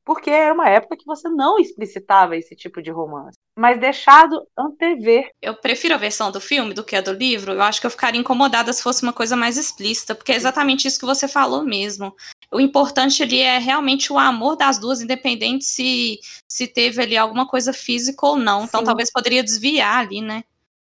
porque 0.08 0.30
era 0.30 0.54
uma 0.54 0.66
época 0.66 0.96
que 0.96 1.04
você 1.04 1.28
não 1.28 1.58
explicitava 1.58 2.34
esse 2.34 2.56
tipo 2.56 2.80
de 2.80 2.90
romance, 2.90 3.36
mas 3.54 3.78
deixado 3.78 4.42
antever. 4.56 5.28
Eu 5.42 5.54
prefiro 5.54 5.92
a 5.92 5.98
versão 5.98 6.32
do 6.32 6.40
filme 6.40 6.72
do 6.72 6.82
que 6.82 6.96
a 6.96 7.02
do 7.02 7.12
livro. 7.12 7.52
Eu 7.52 7.60
acho 7.60 7.78
que 7.78 7.86
eu 7.86 7.90
ficaria 7.90 8.18
incomodada 8.18 8.72
se 8.72 8.82
fosse 8.82 9.02
uma 9.02 9.12
coisa 9.12 9.36
mais 9.36 9.58
explícita, 9.58 10.14
porque 10.14 10.32
é 10.32 10.36
exatamente 10.36 10.88
isso 10.88 10.98
que 10.98 11.04
você 11.04 11.28
falou 11.28 11.62
mesmo. 11.62 12.16
O 12.50 12.58
importante 12.58 13.22
ali 13.22 13.42
é 13.42 13.58
realmente 13.58 14.10
o 14.10 14.18
amor 14.18 14.56
das 14.56 14.78
duas, 14.78 15.02
independente 15.02 15.66
se, 15.66 16.18
se 16.48 16.66
teve 16.66 17.02
ali 17.02 17.14
alguma 17.14 17.46
coisa 17.46 17.74
física 17.74 18.24
ou 18.24 18.38
não. 18.38 18.64
Então 18.64 18.80
Sim. 18.80 18.86
talvez 18.86 19.12
poderia 19.12 19.44
desviar 19.44 19.98
ali, 19.98 20.22
né? 20.22 20.42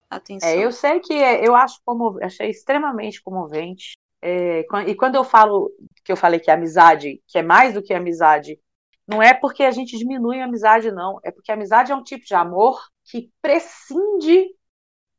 Atenção. 0.09 0.49
É, 0.49 0.57
eu 0.57 0.73
sei 0.73 0.99
que 0.99 1.13
é, 1.13 1.47
eu 1.47 1.55
acho 1.55 1.79
como 1.85 2.21
achei 2.21 2.49
extremamente 2.49 3.23
comovente. 3.23 3.93
É, 4.21 4.65
e 4.85 4.95
quando 4.95 5.15
eu 5.15 5.23
falo 5.23 5.71
que 6.03 6.11
eu 6.11 6.17
falei 6.17 6.41
que 6.41 6.51
a 6.51 6.55
amizade, 6.55 7.21
que 7.25 7.37
é 7.37 7.41
mais 7.41 7.73
do 7.73 7.81
que 7.81 7.93
amizade, 7.93 8.59
não 9.07 9.21
é 9.21 9.33
porque 9.33 9.63
a 9.63 9.71
gente 9.71 9.97
diminui 9.97 10.39
a 10.39 10.45
amizade, 10.45 10.91
não. 10.91 11.19
É 11.23 11.31
porque 11.31 11.51
a 11.51 11.55
amizade 11.55 11.91
é 11.91 11.95
um 11.95 12.03
tipo 12.03 12.25
de 12.25 12.33
amor 12.33 12.81
que 13.05 13.29
prescinde 13.41 14.47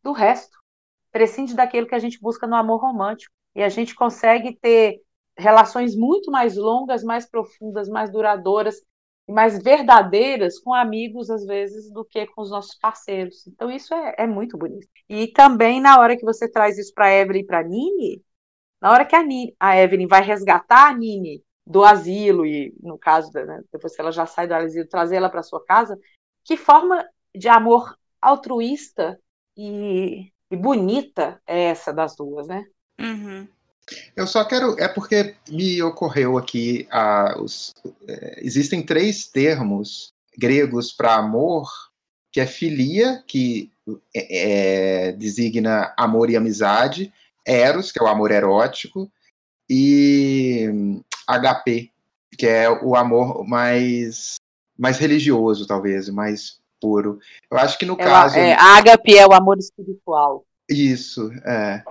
do 0.02 0.12
resto. 0.12 0.56
Prescinde 1.12 1.54
daquilo 1.54 1.86
que 1.86 1.94
a 1.94 1.98
gente 1.98 2.20
busca 2.20 2.46
no 2.46 2.56
amor 2.56 2.80
romântico. 2.80 3.32
E 3.54 3.62
a 3.62 3.68
gente 3.68 3.94
consegue 3.94 4.56
ter 4.56 5.00
relações 5.36 5.94
muito 5.94 6.30
mais 6.30 6.56
longas, 6.56 7.04
mais 7.04 7.28
profundas, 7.28 7.88
mais 7.88 8.10
duradouras 8.10 8.76
e 9.28 9.32
mais 9.32 9.62
verdadeiras 9.62 10.58
com 10.58 10.72
amigos, 10.74 11.30
às 11.30 11.44
vezes, 11.44 11.90
do 11.92 12.04
que 12.04 12.26
com 12.28 12.42
os 12.42 12.50
nossos 12.50 12.76
parceiros. 12.76 13.46
Então, 13.46 13.70
isso 13.70 13.94
é, 13.94 14.14
é 14.18 14.26
muito 14.26 14.56
bonito. 14.56 14.88
E 15.08 15.28
também, 15.28 15.80
na 15.80 15.98
hora 16.00 16.16
que 16.16 16.24
você 16.24 16.50
traz 16.50 16.78
isso 16.78 16.92
para 16.94 17.06
a 17.06 17.12
Evelyn 17.12 17.40
e 17.42 17.46
para 17.46 17.60
a 17.60 17.62
Nini, 17.62 18.22
na 18.80 18.92
hora 18.92 19.04
que 19.04 19.16
a, 19.16 19.22
Nini, 19.22 19.54
a 19.58 19.76
Evelyn 19.76 20.06
vai 20.06 20.22
resgatar 20.22 20.88
a 20.88 20.94
Nini 20.96 21.42
do 21.66 21.82
asilo 21.82 22.44
e 22.44 22.74
no 22.82 22.98
caso 22.98 23.32
né, 23.32 23.62
depois 23.72 23.94
que 23.94 24.00
ela 24.00 24.12
já 24.12 24.26
sai 24.26 24.46
do 24.46 24.54
asilo 24.54 24.86
trazer 24.86 25.16
ela 25.16 25.30
para 25.30 25.42
sua 25.42 25.64
casa 25.64 25.98
que 26.44 26.56
forma 26.56 27.06
de 27.34 27.48
amor 27.48 27.96
altruísta 28.20 29.18
e, 29.56 30.30
e, 30.50 30.56
bonita 30.56 31.40
é 31.46 31.64
essa 31.64 31.92
das 31.92 32.14
duas 32.16 32.46
né 32.46 32.66
uhum. 33.00 33.48
eu 34.14 34.26
só 34.26 34.44
quero 34.44 34.78
é 34.78 34.88
porque 34.88 35.36
me 35.48 35.82
ocorreu 35.82 36.36
aqui 36.36 36.86
ah, 36.90 37.34
os, 37.38 37.72
é, 38.06 38.40
existem 38.44 38.84
três 38.84 39.26
termos 39.26 40.12
gregos 40.36 40.92
para 40.92 41.14
amor 41.14 41.70
que 42.30 42.40
é 42.40 42.46
filia 42.46 43.22
que 43.26 43.72
é, 44.14 45.08
é, 45.08 45.12
designa 45.12 45.94
amor 45.96 46.28
e 46.28 46.36
amizade 46.36 47.12
eros 47.46 47.90
que 47.90 47.98
é 47.98 48.02
o 48.02 48.08
amor 48.08 48.30
erótico 48.30 49.10
e 49.68 51.00
HP, 51.26 51.90
que 52.36 52.46
é 52.46 52.70
o 52.70 52.94
amor 52.96 53.46
mais, 53.46 54.36
mais 54.78 54.98
religioso, 54.98 55.66
talvez, 55.66 56.08
mais 56.08 56.58
puro. 56.80 57.18
Eu 57.50 57.58
acho 57.58 57.78
que 57.78 57.86
no 57.86 57.94
é, 57.94 58.04
caso. 58.04 58.36
É, 58.36 58.52
ágape 58.54 59.16
é 59.16 59.26
o 59.26 59.32
amor 59.32 59.58
espiritual. 59.58 60.44
Isso, 60.68 61.30
é. 61.44 61.82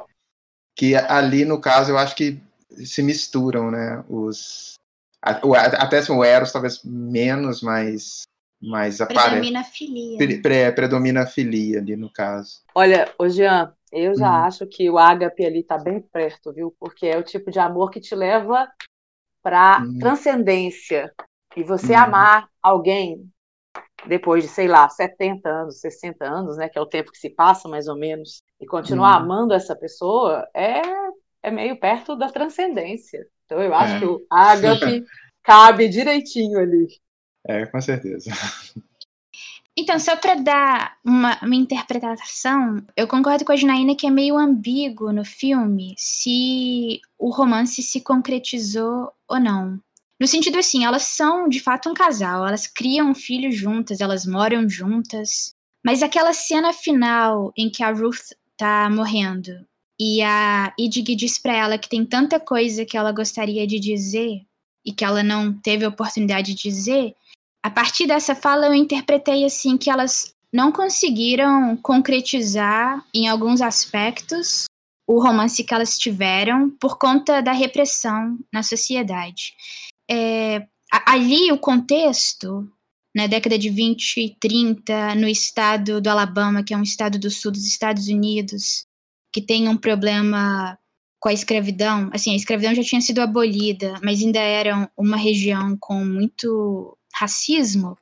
Que 0.76 0.96
ali, 0.96 1.46
no 1.46 1.60
caso, 1.60 1.92
eu 1.92 1.98
acho 1.98 2.16
que 2.16 2.40
se 2.86 3.02
misturam, 3.02 3.72
né? 3.72 4.04
Os. 4.10 4.76
Até 5.22 6.00
assim, 6.00 6.12
o 6.12 6.24
Eros, 6.24 6.52
talvez 6.52 6.82
menos, 6.84 7.62
mas. 7.62 8.24
Mas 8.62 9.00
predomina 9.00 9.60
a 9.60 9.64
filia. 9.64 10.18
Pre, 10.18 10.42
pre, 10.42 10.72
predomina 10.72 11.24
a 11.24 11.26
filia 11.26 11.80
ali, 11.80 11.98
no 11.98 12.10
caso. 12.10 12.62
Olha, 12.74 13.14
ô 13.20 13.28
Jean, 13.28 13.74
eu 13.92 14.16
já 14.16 14.30
hum. 14.30 14.44
acho 14.46 14.66
que 14.66 14.90
o 14.90 14.98
ágape 14.98 15.46
ali 15.46 15.64
tá 15.64 15.78
bem 15.78 16.00
perto, 16.00 16.54
viu? 16.54 16.74
Porque 16.80 17.08
é 17.08 17.18
o 17.18 17.24
tipo 17.24 17.52
de 17.52 17.60
amor 17.60 17.92
que 17.92 18.00
te 18.00 18.16
leva 18.16 18.70
para 19.44 19.82
hum. 19.82 20.00
transcendência. 20.00 21.14
E 21.56 21.64
você 21.64 21.94
hum. 21.94 22.00
amar 22.00 22.48
alguém 22.62 23.30
depois 24.08 24.44
de, 24.44 24.50
sei 24.50 24.68
lá, 24.68 24.90
70 24.90 25.48
anos, 25.48 25.80
60 25.80 26.26
anos, 26.26 26.58
né, 26.58 26.68
que 26.68 26.78
é 26.78 26.82
o 26.82 26.86
tempo 26.86 27.12
que 27.12 27.18
se 27.18 27.30
passa 27.30 27.70
mais 27.70 27.88
ou 27.88 27.98
menos, 27.98 28.42
e 28.60 28.66
continuar 28.66 29.20
hum. 29.20 29.24
amando 29.24 29.54
essa 29.54 29.76
pessoa, 29.76 30.48
é, 30.54 30.82
é 31.44 31.52
meio 31.52 31.80
perto 31.80 32.16
da 32.16 32.30
transcendência. 32.30 33.26
Então 33.46 33.62
eu 33.62 33.74
acho 33.74 33.96
é. 33.96 34.00
que 34.00 34.06
o 34.06 34.26
ágape 34.30 35.06
cabe 35.44 35.90
direitinho 35.90 36.60
ali. 36.60 36.88
É, 37.46 37.66
com 37.66 37.82
certeza. 37.82 38.32
Então, 39.76 39.98
só 39.98 40.16
para 40.16 40.36
dar 40.36 40.98
uma, 41.04 41.38
uma, 41.42 41.56
interpretação, 41.56 42.86
eu 42.96 43.08
concordo 43.08 43.44
com 43.44 43.52
a 43.52 43.56
Janaína 43.56 43.96
que 43.96 44.06
é 44.06 44.12
meio 44.12 44.38
ambíguo 44.38 45.12
no 45.12 45.26
filme 45.26 45.96
se 45.98 47.02
o 47.18 47.32
romance 47.32 47.82
se 47.82 48.02
concretizou 48.02 49.12
ou 49.28 49.40
não. 49.40 49.80
No 50.20 50.28
sentido 50.28 50.60
assim, 50.60 50.86
elas 50.86 51.04
são 51.04 51.50
de 51.50 51.60
fato 51.60 51.90
um 51.90 51.94
casal, 51.94 52.48
elas 52.48 52.68
criam 52.68 53.10
um 53.10 53.16
filho 53.16 53.52
juntas, 53.52 54.00
elas 54.00 54.28
moram 54.28 54.70
juntas. 54.70 55.56
Mas 55.84 56.04
aquela 56.04 56.34
cena 56.34 56.72
final 56.72 57.52
em 57.58 57.70
que 57.70 57.84
a 57.84 57.92
Ruth 57.92 58.32
tá 58.56 58.90
morrendo 58.92 59.66
e 60.00 60.22
a 60.22 60.74
Idig 60.78 61.16
diz 61.16 61.40
para 61.40 61.56
ela 61.56 61.78
que 61.78 61.90
tem 61.90 62.06
tanta 62.06 62.40
coisa 62.40 62.86
que 62.86 62.96
ela 62.96 63.12
gostaria 63.12 63.66
de 63.66 63.80
dizer 63.80 64.42
e 64.86 64.92
que 64.92 65.04
ela 65.04 65.24
não 65.24 65.54
teve 65.54 65.86
oportunidade 65.86 66.54
de 66.54 66.62
dizer, 66.70 67.16
a 67.64 67.70
partir 67.72 68.06
dessa 68.06 68.36
fala 68.36 68.68
eu 68.68 68.74
interpretei 68.74 69.46
assim 69.46 69.78
que 69.78 69.90
elas 69.90 70.36
não 70.52 70.72
conseguiram 70.72 71.76
concretizar 71.78 73.04
em 73.14 73.28
alguns 73.28 73.62
aspectos 73.62 74.66
o 75.08 75.22
romance 75.22 75.64
que 75.64 75.74
elas 75.74 75.98
tiveram 75.98 76.70
por 76.80 76.98
conta 76.98 77.42
da 77.42 77.52
repressão 77.52 78.38
na 78.54 78.62
sociedade. 78.62 79.54
É, 80.10 80.66
ali 80.92 81.52
o 81.52 81.58
contexto, 81.58 82.70
na 83.16 83.28
década 83.28 83.58
de 83.58 83.70
20 83.70 84.18
e 84.18 84.36
30, 84.40 85.16
no 85.16 85.28
estado 85.28 86.00
do 86.00 86.08
Alabama, 86.08 86.64
que 86.64 86.74
é 86.74 86.78
um 86.78 86.84
estado 86.84 87.18
do 87.18 87.32
sul 87.32 87.52
dos 87.52 87.66
Estados 87.66 88.08
Unidos, 88.08 88.86
que 89.32 89.42
tem 89.42 89.68
um 89.68 89.76
problema 89.76 90.78
com 91.20 91.30
a 91.30 91.34
escravidão, 91.34 92.10
assim, 92.14 92.34
a 92.34 92.36
escravidão 92.36 92.76
já 92.76 92.84
tinha 92.84 93.02
sido 93.02 93.20
abolida, 93.20 94.00
mas 94.04 94.22
ainda 94.22 94.40
era 94.40 94.90
uma 94.98 95.16
região 95.18 95.78
com 95.80 96.04
muito 96.04 96.98
racismo, 97.14 97.98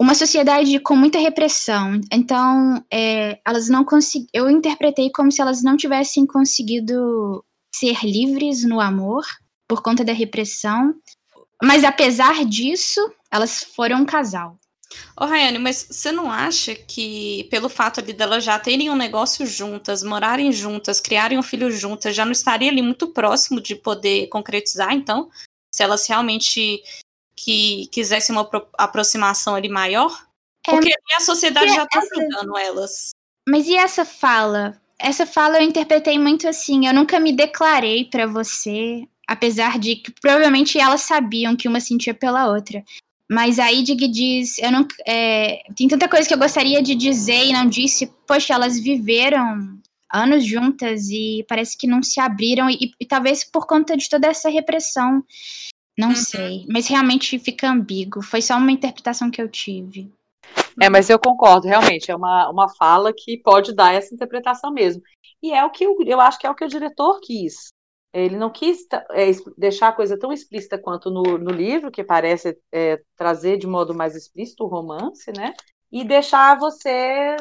uma 0.00 0.14
sociedade 0.14 0.78
com 0.78 0.94
muita 0.94 1.18
repressão. 1.18 2.00
Então, 2.12 2.84
é, 2.92 3.40
elas 3.46 3.68
não 3.68 3.84
conseguiram. 3.84 4.30
Eu 4.32 4.50
interpretei 4.50 5.10
como 5.10 5.32
se 5.32 5.40
elas 5.40 5.62
não 5.62 5.76
tivessem 5.76 6.24
conseguido 6.24 7.44
ser 7.74 8.04
livres 8.04 8.64
no 8.64 8.80
amor 8.80 9.24
por 9.66 9.82
conta 9.82 10.04
da 10.04 10.12
repressão. 10.12 10.94
Mas 11.62 11.82
apesar 11.82 12.44
disso, 12.44 13.00
elas 13.30 13.62
foram 13.62 14.02
um 14.02 14.06
casal. 14.06 14.56
Ô, 15.20 15.26
Rayane, 15.26 15.58
mas 15.58 15.86
você 15.90 16.10
não 16.10 16.30
acha 16.30 16.74
que, 16.74 17.46
pelo 17.50 17.68
fato 17.68 18.00
ali 18.00 18.12
delas 18.12 18.42
já 18.42 18.58
terem 18.58 18.88
um 18.88 18.96
negócio 18.96 19.44
juntas, 19.46 20.02
morarem 20.02 20.50
juntas, 20.52 21.00
criarem 21.00 21.38
um 21.38 21.42
filho 21.42 21.70
juntas, 21.70 22.16
já 22.16 22.24
não 22.24 22.32
estaria 22.32 22.70
ali 22.70 22.80
muito 22.80 23.08
próximo 23.08 23.60
de 23.60 23.74
poder 23.74 24.28
concretizar, 24.28 24.94
então? 24.94 25.28
Se 25.70 25.82
elas 25.82 26.06
realmente 26.06 26.82
que 27.44 27.88
quisessem 27.92 28.34
uma 28.34 28.48
aproximação 28.76 29.54
ali 29.54 29.68
maior? 29.68 30.26
É, 30.66 30.70
Porque 30.70 30.92
a 31.16 31.20
sociedade 31.20 31.74
já 31.74 31.84
está 31.84 32.00
ajudando 32.00 32.56
elas. 32.58 33.10
Mas 33.48 33.66
e 33.66 33.76
essa 33.76 34.04
fala? 34.04 34.80
Essa 34.98 35.24
fala 35.24 35.58
eu 35.58 35.62
interpretei 35.62 36.18
muito 36.18 36.48
assim. 36.48 36.86
Eu 36.86 36.94
nunca 36.94 37.18
me 37.18 37.32
declarei 37.32 38.04
para 38.04 38.26
você, 38.26 39.04
apesar 39.26 39.78
de 39.78 39.96
que 39.96 40.12
provavelmente 40.20 40.78
elas 40.78 41.02
sabiam 41.02 41.56
que 41.56 41.68
uma 41.68 41.80
sentia 41.80 42.12
pela 42.12 42.48
outra. 42.48 42.82
Mas 43.30 43.58
a 43.58 43.70
Idig 43.70 44.08
diz, 44.08 44.58
eu 44.58 44.72
não, 44.72 44.86
é, 45.06 45.62
tem 45.76 45.86
tanta 45.86 46.08
coisa 46.08 46.26
que 46.26 46.32
eu 46.32 46.38
gostaria 46.38 46.82
de 46.82 46.94
dizer 46.94 47.46
e 47.46 47.52
não 47.52 47.66
disse. 47.66 48.10
Poxa, 48.26 48.54
elas 48.54 48.80
viveram 48.80 49.78
anos 50.12 50.44
juntas 50.44 51.08
e 51.10 51.44
parece 51.48 51.76
que 51.76 51.86
não 51.86 52.02
se 52.02 52.18
abriram 52.18 52.68
e, 52.70 52.92
e 52.98 53.06
talvez 53.06 53.44
por 53.44 53.66
conta 53.66 53.96
de 53.96 54.08
toda 54.08 54.28
essa 54.28 54.48
repressão. 54.48 55.22
Não 55.98 56.10
uhum. 56.10 56.14
sei, 56.14 56.64
mas 56.68 56.86
realmente 56.86 57.36
fica 57.40 57.68
ambíguo. 57.68 58.22
Foi 58.22 58.40
só 58.40 58.56
uma 58.56 58.70
interpretação 58.70 59.30
que 59.30 59.42
eu 59.42 59.48
tive. 59.48 60.08
É, 60.80 60.88
mas 60.88 61.10
eu 61.10 61.18
concordo, 61.18 61.66
realmente, 61.66 62.08
é 62.08 62.14
uma, 62.14 62.48
uma 62.48 62.68
fala 62.68 63.12
que 63.12 63.36
pode 63.38 63.74
dar 63.74 63.92
essa 63.92 64.14
interpretação 64.14 64.72
mesmo. 64.72 65.02
E 65.42 65.52
é 65.52 65.64
o 65.64 65.70
que 65.70 65.84
eu, 65.84 65.96
eu 66.06 66.20
acho 66.20 66.38
que 66.38 66.46
é 66.46 66.50
o 66.50 66.54
que 66.54 66.64
o 66.64 66.68
diretor 66.68 67.18
quis. 67.20 67.72
Ele 68.12 68.36
não 68.36 68.48
quis 68.48 68.86
é, 69.10 69.30
deixar 69.56 69.88
a 69.88 69.92
coisa 69.92 70.18
tão 70.18 70.32
explícita 70.32 70.78
quanto 70.78 71.10
no, 71.10 71.36
no 71.36 71.50
livro, 71.50 71.90
que 71.90 72.04
parece 72.04 72.56
é, 72.72 73.02
trazer 73.16 73.58
de 73.58 73.66
modo 73.66 73.92
mais 73.92 74.14
explícito 74.14 74.64
o 74.64 74.68
romance, 74.68 75.30
né? 75.32 75.52
E 75.90 76.04
deixar 76.04 76.56
você 76.58 77.36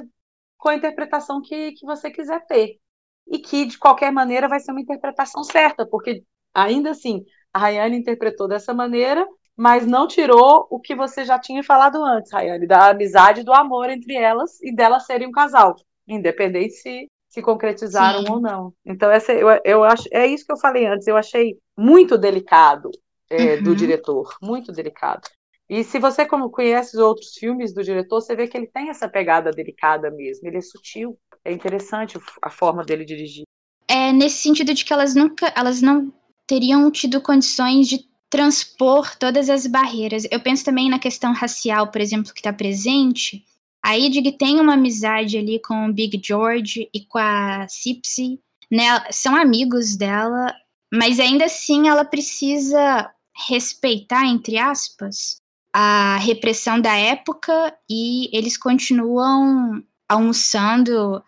com 0.57 0.69
a 0.69 0.75
interpretação 0.75 1.41
que, 1.41 1.73
que 1.73 1.85
você 1.85 2.09
quiser 2.09 2.45
ter. 2.47 2.79
E 3.27 3.39
que, 3.39 3.65
de 3.65 3.77
qualquer 3.77 4.11
maneira, 4.11 4.47
vai 4.47 4.59
ser 4.59 4.71
uma 4.71 4.81
interpretação 4.81 5.43
certa, 5.43 5.85
porque, 5.85 6.23
ainda 6.53 6.91
assim, 6.91 7.23
a 7.57 7.59
Rayane 7.59 7.97
interpretou 7.97 8.47
dessa 8.47 8.71
maneira, 8.71 9.27
mas 9.55 9.87
não 9.87 10.07
tirou 10.07 10.67
o 10.69 10.79
que 10.79 10.95
você 10.95 11.25
já 11.25 11.39
tinha 11.39 11.63
falado 11.63 12.03
antes, 12.03 12.31
Rayane, 12.31 12.67
da 12.67 12.91
amizade 12.91 13.41
do 13.41 13.51
amor 13.51 13.89
entre 13.89 14.13
elas 14.13 14.61
e 14.61 14.71
delas 14.71 15.07
serem 15.07 15.27
um 15.27 15.31
casal, 15.31 15.75
independente 16.07 16.75
se 16.75 17.07
se 17.29 17.41
concretizaram 17.41 18.21
Sim. 18.21 18.31
ou 18.31 18.39
não. 18.39 18.73
Então, 18.85 19.11
essa, 19.11 19.33
eu, 19.33 19.47
eu 19.65 19.83
acho, 19.83 20.07
é 20.11 20.25
isso 20.25 20.45
que 20.45 20.51
eu 20.51 20.57
falei 20.57 20.85
antes, 20.85 21.07
eu 21.07 21.17
achei 21.17 21.57
muito 21.77 22.17
delicado 22.17 22.89
é, 23.29 23.55
uhum. 23.55 23.63
do 23.63 23.75
diretor, 23.75 24.33
muito 24.41 24.71
delicado. 24.71 25.27
E 25.69 25.83
se 25.83 25.99
você 25.99 26.25
como 26.25 26.49
conhece 26.49 26.95
os 26.95 27.01
outros 27.01 27.33
filmes 27.33 27.73
do 27.73 27.83
diretor, 27.83 28.21
você 28.21 28.33
vê 28.33 28.47
que 28.47 28.55
ele 28.55 28.67
tem 28.67 28.89
essa 28.89 29.09
pegada 29.09 29.51
delicada 29.51 30.09
mesmo, 30.09 30.47
ele 30.47 30.57
é 30.57 30.61
sutil, 30.61 31.19
é 31.43 31.51
interessante 31.51 32.17
a 32.41 32.49
forma 32.49 32.83
dele 32.85 33.03
dirigir. 33.03 33.43
É 33.87 34.13
nesse 34.13 34.37
sentido 34.37 34.73
de 34.73 34.85
que 34.85 34.93
elas 34.93 35.13
nunca, 35.13 35.51
elas 35.55 35.81
não 35.81 36.13
teriam 36.47 36.89
tido 36.89 37.21
condições 37.21 37.87
de 37.87 38.05
transpor 38.29 39.15
todas 39.17 39.49
as 39.49 39.67
barreiras. 39.67 40.23
Eu 40.31 40.39
penso 40.39 40.65
também 40.65 40.89
na 40.89 40.99
questão 40.99 41.33
racial, 41.33 41.87
por 41.91 42.01
exemplo, 42.01 42.33
que 42.33 42.39
está 42.39 42.51
presente, 42.51 43.45
a 43.83 43.97
Idig 43.97 44.33
tem 44.33 44.59
uma 44.59 44.73
amizade 44.73 45.37
ali 45.37 45.59
com 45.59 45.87
o 45.87 45.93
Big 45.93 46.19
George 46.21 46.89
e 46.93 47.05
com 47.05 47.17
a 47.17 47.65
Cipsy, 47.69 48.39
né? 48.69 49.01
São 49.11 49.35
amigos 49.35 49.95
dela, 49.95 50.53
mas 50.93 51.19
ainda 51.19 51.45
assim 51.45 51.87
ela 51.87 52.03
precisa 52.03 53.09
respeitar, 53.47 54.25
entre 54.25 54.57
aspas, 54.57 55.37
a 55.71 56.17
repressão 56.17 56.81
da 56.81 56.95
época 56.95 57.73
e 57.89 58.29
eles 58.35 58.57
continuam 58.57 59.81
almoçando 60.09 61.23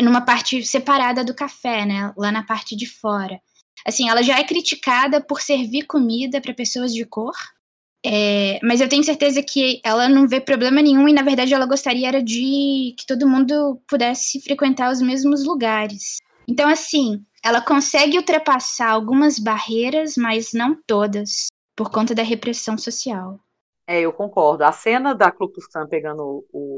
numa 0.00 0.20
parte 0.20 0.64
separada 0.64 1.24
do 1.24 1.34
café, 1.34 1.84
né? 1.84 2.12
Lá 2.16 2.30
na 2.30 2.44
parte 2.44 2.76
de 2.76 2.86
fora. 2.86 3.40
Assim, 3.84 4.08
ela 4.08 4.22
já 4.22 4.38
é 4.38 4.44
criticada 4.44 5.20
por 5.20 5.40
servir 5.40 5.86
comida 5.86 6.40
para 6.40 6.54
pessoas 6.54 6.92
de 6.92 7.04
cor, 7.04 7.34
é, 8.06 8.58
mas 8.62 8.82
eu 8.82 8.88
tenho 8.88 9.02
certeza 9.02 9.42
que 9.42 9.80
ela 9.82 10.08
não 10.10 10.28
vê 10.28 10.38
problema 10.38 10.82
nenhum 10.82 11.08
e, 11.08 11.12
na 11.12 11.22
verdade, 11.22 11.54
ela 11.54 11.64
gostaria 11.64 12.06
era 12.06 12.22
de 12.22 12.94
que 12.98 13.06
todo 13.06 13.28
mundo 13.28 13.80
pudesse 13.88 14.42
frequentar 14.42 14.92
os 14.92 15.00
mesmos 15.00 15.44
lugares. 15.44 16.18
Então, 16.46 16.68
assim, 16.68 17.24
ela 17.42 17.62
consegue 17.62 18.18
ultrapassar 18.18 18.90
algumas 18.90 19.38
barreiras, 19.38 20.16
mas 20.18 20.52
não 20.52 20.78
todas, 20.86 21.46
por 21.74 21.90
conta 21.90 22.14
da 22.14 22.22
repressão 22.22 22.76
social. 22.76 23.40
É, 23.86 24.00
eu 24.00 24.12
concordo. 24.12 24.64
A 24.64 24.72
cena 24.72 25.14
da 25.14 25.30
Klux 25.30 25.66
pegando 25.88 26.44
o, 26.52 26.76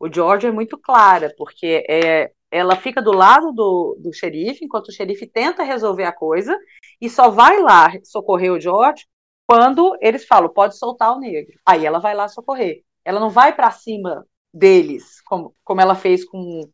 o 0.00 0.12
George 0.12 0.48
é 0.48 0.52
muito 0.52 0.76
clara, 0.76 1.32
porque 1.36 1.84
é, 1.88 2.32
ela 2.56 2.76
fica 2.76 3.02
do 3.02 3.12
lado 3.12 3.52
do, 3.52 3.96
do 4.00 4.12
xerife, 4.12 4.64
enquanto 4.64 4.88
o 4.88 4.92
xerife 4.92 5.26
tenta 5.26 5.62
resolver 5.62 6.04
a 6.04 6.12
coisa, 6.12 6.58
e 7.00 7.10
só 7.10 7.30
vai 7.30 7.60
lá 7.60 7.92
socorrer 8.04 8.52
o 8.52 8.60
George 8.60 9.06
quando 9.46 9.96
eles 10.00 10.26
falam, 10.26 10.48
pode 10.48 10.76
soltar 10.76 11.14
o 11.14 11.20
negro. 11.20 11.56
Aí 11.64 11.86
ela 11.86 12.00
vai 12.00 12.14
lá 12.14 12.26
socorrer. 12.26 12.82
Ela 13.04 13.20
não 13.20 13.30
vai 13.30 13.54
para 13.54 13.70
cima 13.70 14.26
deles, 14.52 15.20
como, 15.22 15.54
como 15.62 15.80
ela 15.80 15.94
fez 15.94 16.24
com, 16.24 16.68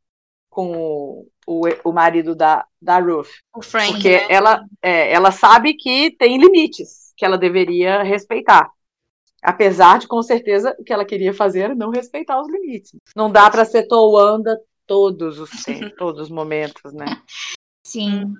com 0.49 1.27
o, 1.47 1.69
o 1.85 1.93
marido 1.93 2.35
da, 2.35 2.67
da 2.81 2.99
Ruth. 2.99 3.29
O 3.55 3.61
Frank. 3.61 3.93
Porque 3.93 4.17
né? 4.17 4.27
ela, 4.31 4.65
é, 4.81 5.13
ela 5.13 5.31
sabe 5.31 5.75
que 5.75 6.13
tem 6.13 6.39
limites 6.39 7.13
que 7.17 7.25
ela 7.25 7.37
deveria 7.37 8.03
respeitar. 8.03 8.71
Apesar 9.43 9.99
de, 9.99 10.07
com 10.07 10.23
certeza, 10.23 10.75
o 10.79 10.85
que 10.85 10.93
ela 10.93 11.05
queria 11.05 11.35
fazer 11.35 11.61
era 11.61 11.75
não 11.75 11.91
respeitar 11.91 12.41
os 12.41 12.49
limites. 12.49 12.93
Não 13.15 13.31
dá 13.31 13.51
para 13.51 13.65
ser 13.65 13.89
toanda 13.89 14.59
todos 14.87 15.39
os, 15.39 15.51
todos 15.99 16.23
os 16.23 16.31
momentos, 16.31 16.93
né? 16.93 17.23
Sim. 17.87 18.35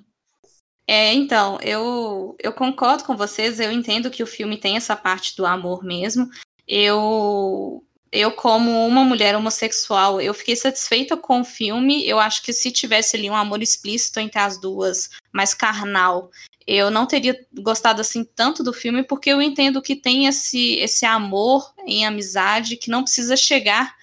É, 0.87 1.13
então, 1.13 1.59
eu, 1.61 2.35
eu 2.39 2.51
concordo 2.51 3.03
com 3.03 3.15
vocês, 3.15 3.59
eu 3.59 3.71
entendo 3.71 4.11
que 4.11 4.23
o 4.23 4.27
filme 4.27 4.57
tem 4.57 4.75
essa 4.75 4.95
parte 4.95 5.35
do 5.35 5.45
amor 5.45 5.83
mesmo. 5.83 6.29
Eu, 6.67 7.83
eu 8.11 8.31
como 8.31 8.85
uma 8.85 9.03
mulher 9.03 9.35
homossexual, 9.35 10.19
eu 10.19 10.33
fiquei 10.33 10.55
satisfeita 10.55 11.15
com 11.15 11.41
o 11.41 11.45
filme. 11.45 12.05
Eu 12.05 12.19
acho 12.19 12.43
que 12.43 12.51
se 12.51 12.71
tivesse 12.71 13.15
ali 13.15 13.29
um 13.29 13.35
amor 13.35 13.61
explícito 13.61 14.19
entre 14.19 14.39
as 14.39 14.59
duas, 14.59 15.09
mais 15.31 15.53
carnal, 15.53 16.29
eu 16.67 16.89
não 16.89 17.05
teria 17.05 17.37
gostado 17.53 18.01
assim 18.01 18.23
tanto 18.23 18.63
do 18.63 18.73
filme, 18.73 19.03
porque 19.03 19.29
eu 19.29 19.41
entendo 19.41 19.81
que 19.81 19.95
tem 19.95 20.27
esse, 20.27 20.75
esse 20.75 21.05
amor 21.05 21.73
em 21.85 22.05
amizade 22.05 22.77
que 22.77 22.89
não 22.89 23.03
precisa 23.03 23.35
chegar 23.35 23.95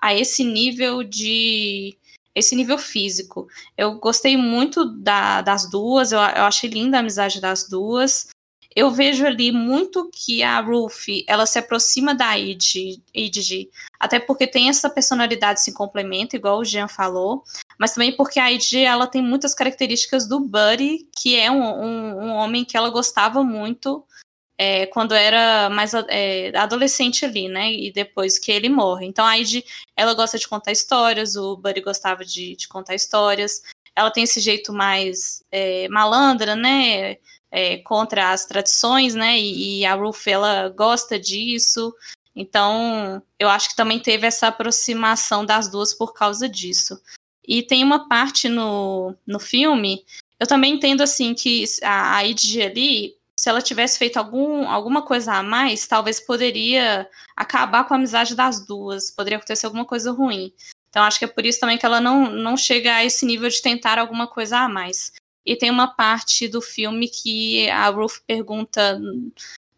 a 0.00 0.14
esse 0.14 0.44
nível 0.44 1.02
de 1.02 1.96
esse 2.34 2.54
nível 2.54 2.78
físico. 2.78 3.48
Eu 3.76 3.98
gostei 3.98 4.36
muito 4.36 4.84
da, 4.84 5.42
das 5.42 5.68
duas, 5.68 6.12
eu, 6.12 6.18
eu, 6.18 6.44
achei 6.44 6.70
linda 6.70 6.96
a 6.96 7.00
amizade 7.00 7.40
das 7.40 7.68
duas. 7.68 8.28
Eu 8.76 8.92
vejo 8.92 9.26
ali 9.26 9.50
muito 9.50 10.08
que 10.12 10.40
a 10.42 10.60
Ruth, 10.60 11.24
ela 11.26 11.46
se 11.46 11.58
aproxima 11.58 12.14
da 12.14 12.38
Idji, 12.38 13.02
até 13.98 14.20
porque 14.20 14.46
tem 14.46 14.68
essa 14.68 14.88
personalidade 14.88 15.62
se 15.62 15.72
complementa, 15.72 16.36
igual 16.36 16.60
o 16.60 16.64
Jean 16.64 16.86
falou, 16.86 17.42
mas 17.76 17.94
também 17.94 18.14
porque 18.14 18.38
a 18.38 18.52
Idji, 18.52 18.84
ela 18.84 19.08
tem 19.08 19.20
muitas 19.20 19.52
características 19.52 20.28
do 20.28 20.38
Buddy, 20.38 21.08
que 21.16 21.34
é 21.34 21.50
um, 21.50 21.62
um, 21.62 22.24
um 22.26 22.30
homem 22.34 22.64
que 22.64 22.76
ela 22.76 22.90
gostava 22.90 23.42
muito, 23.42 24.04
é, 24.58 24.86
quando 24.86 25.14
era 25.14 25.70
mais 25.70 25.94
é, 26.08 26.50
adolescente 26.56 27.24
ali, 27.24 27.48
né? 27.48 27.72
E 27.72 27.92
depois 27.92 28.38
que 28.38 28.50
ele 28.50 28.68
morre. 28.68 29.06
Então 29.06 29.24
a 29.24 29.38
Id, 29.38 29.62
ela 29.96 30.14
gosta 30.14 30.36
de 30.36 30.48
contar 30.48 30.72
histórias, 30.72 31.36
o 31.36 31.56
Buddy 31.56 31.80
gostava 31.80 32.24
de, 32.24 32.56
de 32.56 32.66
contar 32.66 32.96
histórias. 32.96 33.62
Ela 33.94 34.10
tem 34.10 34.24
esse 34.24 34.40
jeito 34.40 34.72
mais 34.72 35.44
é, 35.52 35.88
malandra, 35.88 36.56
né? 36.56 37.16
É, 37.50 37.78
contra 37.78 38.32
as 38.32 38.44
tradições, 38.44 39.14
né? 39.14 39.38
E, 39.38 39.80
e, 39.80 39.86
a 39.86 39.94
Ruth, 39.94 40.26
ela 40.26 40.68
gosta 40.70 41.18
disso. 41.18 41.94
Então, 42.34 43.22
eu 43.38 43.48
acho 43.48 43.70
que 43.70 43.76
também 43.76 43.98
teve 43.98 44.26
essa 44.26 44.48
aproximação 44.48 45.46
das 45.46 45.70
duas 45.70 45.94
por 45.94 46.12
causa 46.12 46.48
disso. 46.48 47.00
E 47.46 47.62
tem 47.62 47.82
uma 47.82 48.08
parte 48.08 48.48
no, 48.48 49.14
no 49.26 49.40
filme, 49.40 50.04
eu 50.38 50.46
também 50.46 50.74
entendo 50.74 51.02
assim 51.02 51.34
que 51.34 51.64
a, 51.82 52.16
a 52.16 52.24
Idge 52.26 52.62
ali, 52.62 53.17
se 53.38 53.48
ela 53.48 53.62
tivesse 53.62 53.96
feito 54.00 54.16
algum, 54.16 54.68
alguma 54.68 55.00
coisa 55.00 55.34
a 55.34 55.44
mais, 55.44 55.86
talvez 55.86 56.18
poderia 56.18 57.08
acabar 57.36 57.84
com 57.84 57.94
a 57.94 57.96
amizade 57.96 58.34
das 58.34 58.66
duas, 58.66 59.12
poderia 59.12 59.38
acontecer 59.38 59.64
alguma 59.64 59.84
coisa 59.84 60.10
ruim. 60.10 60.52
Então 60.90 61.04
acho 61.04 61.20
que 61.20 61.24
é 61.24 61.28
por 61.28 61.46
isso 61.46 61.60
também 61.60 61.78
que 61.78 61.86
ela 61.86 62.00
não, 62.00 62.28
não 62.32 62.56
chega 62.56 62.96
a 62.96 63.04
esse 63.04 63.24
nível 63.24 63.48
de 63.48 63.62
tentar 63.62 63.96
alguma 63.96 64.26
coisa 64.26 64.58
a 64.58 64.68
mais. 64.68 65.12
E 65.46 65.54
tem 65.54 65.70
uma 65.70 65.86
parte 65.86 66.48
do 66.48 66.60
filme 66.60 67.08
que 67.08 67.70
a 67.70 67.88
Ruth 67.90 68.18
pergunta, 68.26 69.00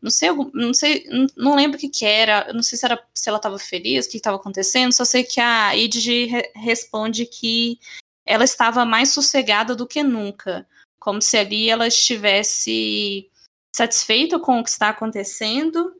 não 0.00 0.10
sei, 0.10 0.30
não 0.54 0.72
sei, 0.72 1.04
não 1.36 1.54
lembro 1.54 1.76
o 1.76 1.80
que, 1.80 1.90
que 1.90 2.06
era, 2.06 2.50
não 2.54 2.62
sei 2.62 2.78
se 2.78 2.86
era 2.86 3.06
se 3.12 3.28
ela 3.28 3.36
estava 3.36 3.58
feliz, 3.58 4.06
o 4.06 4.10
que 4.10 4.16
estava 4.16 4.38
acontecendo, 4.38 4.94
só 4.94 5.04
sei 5.04 5.22
que 5.22 5.38
a 5.38 5.76
Idge 5.76 6.24
re 6.24 6.50
responde 6.56 7.26
que 7.26 7.78
ela 8.24 8.44
estava 8.44 8.86
mais 8.86 9.10
sossegada 9.10 9.76
do 9.76 9.86
que 9.86 10.02
nunca, 10.02 10.66
como 10.98 11.20
se 11.20 11.36
ali 11.36 11.68
ela 11.68 11.86
estivesse 11.86 13.29
satisfeita 13.74 14.38
com 14.38 14.58
o 14.58 14.64
que 14.64 14.70
está 14.70 14.88
acontecendo 14.88 15.94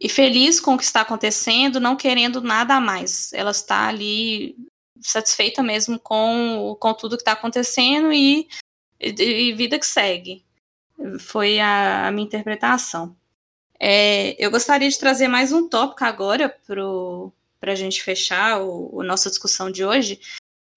e 0.00 0.08
feliz 0.08 0.60
com 0.60 0.74
o 0.74 0.78
que 0.78 0.84
está 0.84 1.00
acontecendo, 1.00 1.80
não 1.80 1.96
querendo 1.96 2.40
nada 2.40 2.74
a 2.74 2.80
mais. 2.80 3.32
Ela 3.32 3.50
está 3.50 3.88
ali 3.88 4.56
satisfeita 5.00 5.62
mesmo 5.62 5.98
com, 5.98 6.76
com 6.78 6.94
tudo 6.94 7.16
que 7.16 7.22
está 7.22 7.32
acontecendo 7.32 8.12
e, 8.12 8.48
e, 9.00 9.10
e, 9.10 9.52
vida 9.54 9.78
que 9.78 9.86
segue. 9.86 10.44
Foi 11.20 11.58
a, 11.60 12.08
a 12.08 12.10
minha 12.10 12.26
interpretação. 12.26 13.16
É, 13.78 14.34
eu 14.42 14.50
gostaria 14.50 14.88
de 14.88 14.98
trazer 14.98 15.28
mais 15.28 15.52
um 15.52 15.68
tópico 15.68 16.04
agora 16.04 16.48
para 17.60 17.72
a 17.72 17.74
gente 17.74 18.02
fechar 18.02 18.60
o, 18.62 19.02
nossa 19.02 19.28
discussão 19.28 19.70
de 19.70 19.84
hoje. 19.84 20.20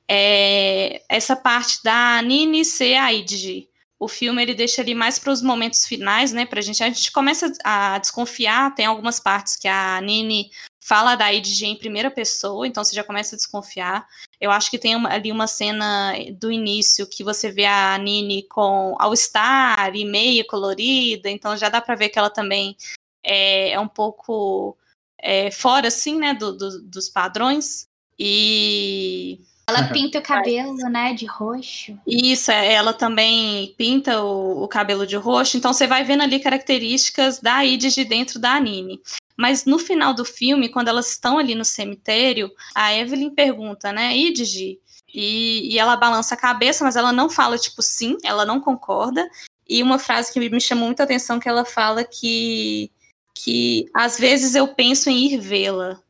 É 0.08 1.04
essa 1.08 1.36
parte 1.36 1.84
da 1.84 2.22
Nini 2.22 2.66
ser 2.66 2.96
a 2.96 3.14
Idji 3.14 3.70
o 4.00 4.08
filme 4.08 4.42
ele 4.42 4.54
deixa 4.54 4.82
ali 4.82 4.96
mais 4.96 5.20
para 5.20 5.32
os 5.32 5.42
momentos 5.42 5.86
finais, 5.86 6.32
né? 6.32 6.46
Pra 6.46 6.62
gente. 6.62 6.82
A 6.82 6.88
gente 6.88 7.12
começa 7.12 7.52
a 7.64 7.98
desconfiar, 8.00 8.74
tem 8.74 8.86
algumas 8.86 9.20
partes 9.20 9.58
que 9.58 9.68
a 9.68 10.00
Nini 10.00 10.50
fala 10.80 11.16
da 11.16 11.32
IDG 11.32 11.66
em 11.66 11.78
primeira 11.78 12.10
pessoa, 12.10 12.66
então 12.66 12.84
você 12.84 12.96
já 12.96 13.04
começa 13.04 13.36
a 13.36 13.38
desconfiar. 13.38 14.08
Eu 14.40 14.50
acho 14.50 14.72
que 14.72 14.80
tem 14.80 14.96
uma, 14.96 15.10
ali 15.14 15.32
uma 15.32 15.48
cena 15.48 16.14
do 16.40 16.50
início 16.52 17.06
que 17.06 17.24
você 17.24 17.52
vê 17.52 17.66
a 17.66 17.98
Nini 17.98 18.44
com 18.44 18.96
All-Star 18.98 19.94
e 19.94 20.06
meia 20.06 20.46
colorida, 20.46 21.30
então 21.30 21.58
já 21.58 21.68
dá 21.68 21.82
para 21.82 21.96
ver 21.96 22.10
que 22.10 22.18
ela 22.18 22.30
também 22.30 22.78
é, 23.22 23.72
é 23.72 23.80
um 23.80 23.88
pouco 23.88 24.78
é, 25.20 25.52
fora, 25.52 25.90
assim, 25.90 26.18
né, 26.18 26.34
do, 26.34 26.56
do, 26.56 26.82
dos 26.84 27.10
padrões. 27.10 27.88
E 28.18 29.42
ela 29.70 29.88
pinta 29.90 30.20
o 30.20 30.22
cabelo, 30.22 30.76
né, 30.90 31.14
de 31.14 31.26
roxo. 31.26 31.98
Isso, 32.06 32.52
é, 32.52 32.74
ela 32.74 32.94
também 32.94 33.74
pinta 33.78 34.22
o, 34.22 34.64
o, 34.64 34.68
cabelo 34.68 35.08
de 35.08 35.16
roxo. 35.16 35.58
Então 35.58 35.74
você 35.74 35.88
vai 35.88 36.04
vendo 36.04 36.22
ali 36.24 36.40
características 36.40 37.40
da 37.40 37.64
Idis 37.64 37.96
dentro 38.08 38.40
da 38.40 38.54
anime. 38.54 39.02
Mas 39.38 39.66
no 39.66 39.80
final 39.80 40.14
do 40.14 40.26
filme, 40.26 40.70
quando 40.70 40.90
elas 40.90 41.12
estão 41.12 41.38
ali 41.38 41.56
no 41.56 41.64
cemitério, 41.64 42.52
a 42.76 42.94
Evelyn 42.94 43.30
pergunta, 43.30 43.92
né, 43.94 44.16
Idigi? 44.18 44.80
E, 45.14 45.74
e 45.74 45.80
ela 45.80 45.96
balança 45.96 46.36
a 46.36 46.38
cabeça, 46.38 46.84
mas 46.84 46.96
ela 46.96 47.12
não 47.12 47.30
fala, 47.30 47.58
tipo, 47.58 47.82
sim, 47.82 48.18
ela 48.24 48.46
não 48.46 48.60
concorda. 48.60 49.28
E 49.68 49.82
uma 49.82 50.00
frase 50.00 50.34
que 50.34 50.40
me 50.40 50.62
chamou 50.62 50.86
muita 50.86 51.04
atenção, 51.04 51.40
que 51.40 51.48
ela 51.48 51.64
fala 51.64 52.04
que, 52.04 52.92
que 53.34 53.86
às 53.94 54.20
vezes 54.20 54.56
eu 54.56 54.68
penso 54.68 55.10
em 55.10 55.34
ir 55.34 55.38
vê-la, 55.40 56.02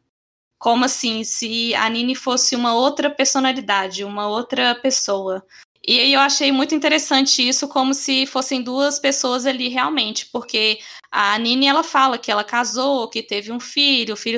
como 0.59 0.83
assim, 0.83 1.23
se 1.23 1.73
a 1.73 1.89
Nini 1.89 2.13
fosse 2.13 2.55
uma 2.55 2.73
outra 2.73 3.09
personalidade, 3.09 4.03
uma 4.03 4.27
outra 4.27 4.75
pessoa. 4.75 5.43
E 5.87 5.97
aí 5.97 6.13
eu 6.13 6.19
achei 6.19 6.51
muito 6.51 6.75
interessante 6.75 7.47
isso, 7.47 7.67
como 7.67 7.93
se 7.93 8.25
fossem 8.25 8.61
duas 8.61 8.99
pessoas 8.99 9.45
ali 9.45 9.69
realmente, 9.69 10.25
porque 10.27 10.79
a 11.09 11.39
Nini 11.39 11.65
ela 11.65 11.81
fala 11.81 12.17
que 12.17 12.29
ela 12.29 12.43
casou, 12.43 13.07
que 13.09 13.23
teve 13.23 13.51
um 13.53 13.59
filho, 13.59 14.13
o 14.13 14.17
filho 14.17 14.37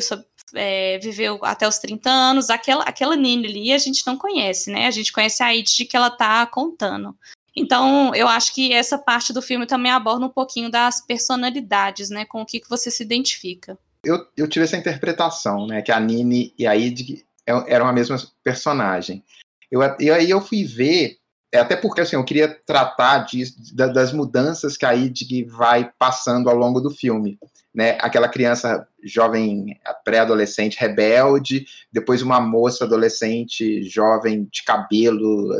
é, 0.53 0.99
viveu 0.99 1.39
até 1.41 1.67
os 1.67 1.79
30 1.79 2.09
anos, 2.09 2.49
aquela, 2.51 2.83
aquela 2.83 3.15
Nini 3.15 3.47
ali 3.47 3.73
a 3.73 3.79
gente 3.79 4.05
não 4.05 4.15
conhece, 4.15 4.71
né? 4.71 4.85
A 4.85 4.91
gente 4.91 5.11
conhece 5.11 5.41
a 5.41 5.47
It 5.47 5.85
que 5.85 5.97
ela 5.97 6.11
tá 6.11 6.45
contando. 6.45 7.17
Então, 7.55 8.13
eu 8.15 8.27
acho 8.27 8.53
que 8.53 8.71
essa 8.71 8.97
parte 8.97 9.33
do 9.33 9.41
filme 9.41 9.65
também 9.65 9.91
aborda 9.91 10.25
um 10.25 10.29
pouquinho 10.29 10.69
das 10.69 11.05
personalidades, 11.05 12.09
né? 12.09 12.25
Com 12.25 12.43
o 12.43 12.45
que, 12.45 12.59
que 12.59 12.69
você 12.69 12.91
se 12.91 13.03
identifica 13.03 13.77
eu, 14.03 14.25
eu 14.35 14.47
tive 14.47 14.65
essa 14.65 14.77
interpretação, 14.77 15.67
né? 15.67 15.81
Que 15.81 15.91
a 15.91 15.99
Nini 15.99 16.53
e 16.57 16.65
a 16.65 16.75
Id 16.75 17.23
é, 17.45 17.73
eram 17.73 17.87
a 17.87 17.93
mesma 17.93 18.17
personagem. 18.43 19.23
Eu, 19.71 19.81
e 19.99 20.11
aí 20.11 20.29
eu 20.29 20.41
fui 20.41 20.63
ver, 20.63 21.17
é, 21.53 21.59
até 21.59 21.75
porque 21.75 22.01
assim, 22.01 22.15
eu 22.15 22.25
queria 22.25 22.47
tratar 22.65 23.19
disso, 23.19 23.55
das 23.73 24.11
mudanças 24.11 24.75
que 24.75 24.85
a 24.85 24.93
Id 24.93 25.47
vai 25.49 25.91
passando 25.97 26.49
ao 26.49 26.55
longo 26.55 26.81
do 26.81 26.89
filme. 26.89 27.37
Né, 27.73 27.97
aquela 28.01 28.27
criança 28.27 28.85
jovem, 29.01 29.79
pré-adolescente, 30.03 30.77
rebelde, 30.77 31.65
depois 31.89 32.21
uma 32.21 32.41
moça 32.41 32.83
adolescente, 32.83 33.81
jovem, 33.83 34.45
de 34.51 34.61
cabelo 34.63 35.53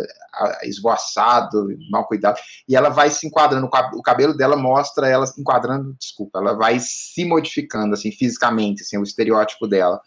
esvoaçado, 0.64 1.68
mal 1.90 2.08
cuidado, 2.08 2.40
e 2.68 2.76
ela 2.76 2.90
vai 2.90 3.10
se 3.10 3.28
enquadrando, 3.28 3.68
o 3.68 4.02
cabelo 4.02 4.36
dela 4.36 4.56
mostra 4.56 5.08
ela 5.08 5.26
se 5.28 5.40
enquadrando, 5.40 5.96
desculpa, 6.00 6.40
ela 6.40 6.54
vai 6.54 6.78
se 6.80 7.26
modificando, 7.26 7.94
assim, 7.94 8.12
fisicamente, 8.12 8.82
assim, 8.82 8.98
o 8.98 9.04
estereótipo 9.04 9.68
dela. 9.68 10.00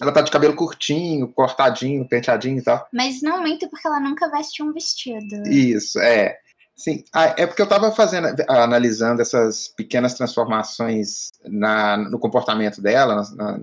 Ela 0.00 0.12
tá 0.12 0.22
de 0.22 0.30
cabelo 0.30 0.56
curtinho, 0.56 1.32
cortadinho, 1.32 2.08
penteadinho 2.08 2.58
e 2.58 2.62
tal. 2.62 2.86
Mas 2.92 3.20
não 3.22 3.40
muito 3.40 3.68
porque 3.68 3.86
ela 3.86 4.00
nunca 4.00 4.30
veste 4.30 4.62
um 4.62 4.72
vestido. 4.72 5.46
Isso, 5.46 5.98
é. 6.00 6.38
Sim, 6.74 7.04
ah, 7.12 7.34
é 7.36 7.46
porque 7.46 7.60
eu 7.60 7.66
estava 7.66 7.92
fazendo, 7.92 8.28
analisando 8.48 9.20
essas 9.20 9.68
pequenas 9.68 10.14
transformações 10.14 11.30
na, 11.44 11.96
no 11.96 12.18
comportamento 12.18 12.80
dela, 12.80 13.22
na, 13.36 13.58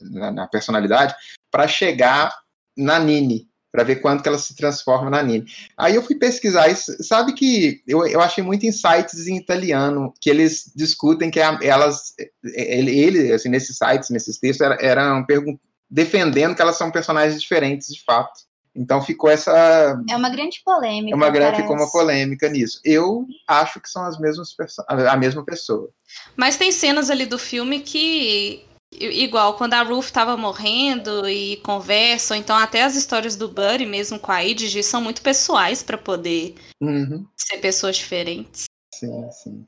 na, 0.00 0.30
na 0.30 0.46
personalidade, 0.46 1.14
para 1.50 1.66
chegar 1.66 2.32
na 2.76 2.98
Nini, 2.98 3.48
para 3.78 3.84
ver 3.84 3.96
quanto 4.00 4.24
que 4.24 4.28
ela 4.28 4.38
se 4.38 4.56
transforma 4.56 5.08
na 5.08 5.22
Nini. 5.22 5.46
Aí 5.76 5.94
eu 5.94 6.02
fui 6.02 6.16
pesquisar, 6.16 6.68
e 6.68 6.74
sabe 6.74 7.32
que 7.32 7.80
eu, 7.86 8.04
eu 8.08 8.20
achei 8.20 8.42
muito 8.42 8.66
insights 8.66 9.28
em 9.28 9.36
italiano, 9.36 10.12
que 10.20 10.28
eles 10.28 10.72
discutem 10.74 11.30
que 11.30 11.38
elas, 11.38 12.14
ele, 12.42 12.98
ele 12.98 13.32
assim, 13.32 13.48
nesses 13.48 13.76
sites, 13.76 14.10
nesses 14.10 14.36
textos, 14.36 14.66
eram 14.80 15.24
defendendo 15.88 16.56
que 16.56 16.62
elas 16.62 16.76
são 16.76 16.90
personagens 16.90 17.40
diferentes 17.40 17.86
de 17.86 18.02
fato. 18.02 18.48
Então 18.74 19.00
ficou 19.00 19.30
essa. 19.30 20.00
É 20.08 20.16
uma 20.16 20.28
grande 20.28 20.60
polêmica. 20.64 21.14
É 21.14 21.16
uma 21.16 21.30
grande, 21.30 21.62
ficou 21.62 21.76
uma 21.76 21.90
polêmica 21.90 22.48
nisso. 22.48 22.80
Eu 22.84 23.26
acho 23.46 23.80
que 23.80 23.88
são 23.88 24.04
as 24.04 24.18
mesmas 24.18 24.54
a 24.88 25.16
mesma 25.16 25.44
pessoa. 25.44 25.88
Mas 26.36 26.56
tem 26.56 26.72
cenas 26.72 27.10
ali 27.10 27.26
do 27.26 27.38
filme 27.38 27.80
que. 27.80 28.64
Igual, 28.92 29.54
quando 29.56 29.74
a 29.74 29.82
Ruth 29.82 30.06
estava 30.06 30.36
morrendo 30.36 31.28
e 31.28 31.56
conversam, 31.58 32.36
então 32.36 32.56
até 32.56 32.82
as 32.82 32.96
histórias 32.96 33.36
do 33.36 33.48
Buddy, 33.48 33.84
mesmo 33.84 34.18
com 34.18 34.32
a 34.32 34.42
Idigi, 34.42 34.82
são 34.82 35.00
muito 35.00 35.22
pessoais 35.22 35.82
para 35.82 35.98
poder 35.98 36.54
uhum. 36.80 37.26
ser 37.36 37.58
pessoas 37.58 37.96
diferentes. 37.96 38.64
Sim, 38.94 39.30
sim. 39.30 39.66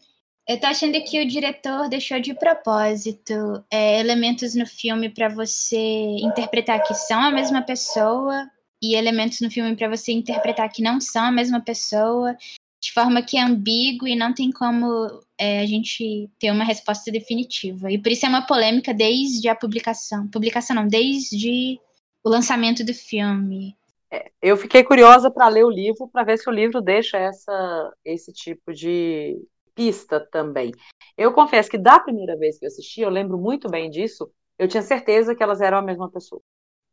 Eu 0.48 0.58
tô 0.58 0.66
achando 0.66 1.00
que 1.04 1.20
o 1.20 1.28
diretor 1.28 1.88
deixou 1.88 2.18
de 2.18 2.34
propósito 2.34 3.62
é, 3.70 4.00
elementos 4.00 4.54
no 4.54 4.66
filme 4.66 5.08
para 5.08 5.28
você 5.28 5.76
interpretar 5.76 6.82
que 6.82 6.94
são 6.94 7.20
a 7.20 7.30
mesma 7.30 7.62
pessoa, 7.62 8.50
e 8.82 8.94
elementos 8.94 9.40
no 9.40 9.50
filme 9.50 9.76
para 9.76 9.88
você 9.88 10.12
interpretar 10.12 10.70
que 10.72 10.82
não 10.82 11.00
são 11.00 11.24
a 11.24 11.30
mesma 11.30 11.60
pessoa, 11.60 12.36
de 12.80 12.92
forma 12.92 13.22
que 13.22 13.36
é 13.36 13.42
ambíguo 13.42 14.08
e 14.08 14.16
não 14.16 14.32
tem 14.32 14.50
como 14.50 15.20
é, 15.38 15.60
a 15.60 15.66
gente 15.66 16.30
ter 16.38 16.50
uma 16.50 16.64
resposta 16.64 17.10
definitiva. 17.10 17.90
E 17.90 17.98
por 17.98 18.10
isso 18.10 18.24
é 18.24 18.28
uma 18.28 18.46
polêmica 18.46 18.94
desde 18.94 19.48
a 19.48 19.54
publicação. 19.54 20.28
Publicação 20.28 20.76
não, 20.76 20.88
desde 20.88 21.78
o 22.24 22.28
lançamento 22.28 22.84
do 22.84 22.94
filme. 22.94 23.76
É, 24.10 24.30
eu 24.42 24.56
fiquei 24.56 24.82
curiosa 24.82 25.30
para 25.30 25.48
ler 25.48 25.64
o 25.64 25.70
livro, 25.70 26.08
para 26.08 26.24
ver 26.24 26.38
se 26.38 26.48
o 26.48 26.52
livro 26.52 26.80
deixa 26.80 27.18
essa, 27.18 27.94
esse 28.04 28.32
tipo 28.32 28.72
de 28.72 29.36
pista 29.74 30.18
também. 30.18 30.72
Eu 31.16 31.32
confesso 31.32 31.70
que 31.70 31.78
da 31.78 32.00
primeira 32.00 32.36
vez 32.36 32.58
que 32.58 32.64
eu 32.64 32.68
assisti, 32.68 33.02
eu 33.02 33.10
lembro 33.10 33.38
muito 33.38 33.68
bem 33.68 33.90
disso, 33.90 34.30
eu 34.58 34.66
tinha 34.66 34.82
certeza 34.82 35.34
que 35.34 35.42
elas 35.42 35.60
eram 35.60 35.78
a 35.78 35.82
mesma 35.82 36.10
pessoa. 36.10 36.40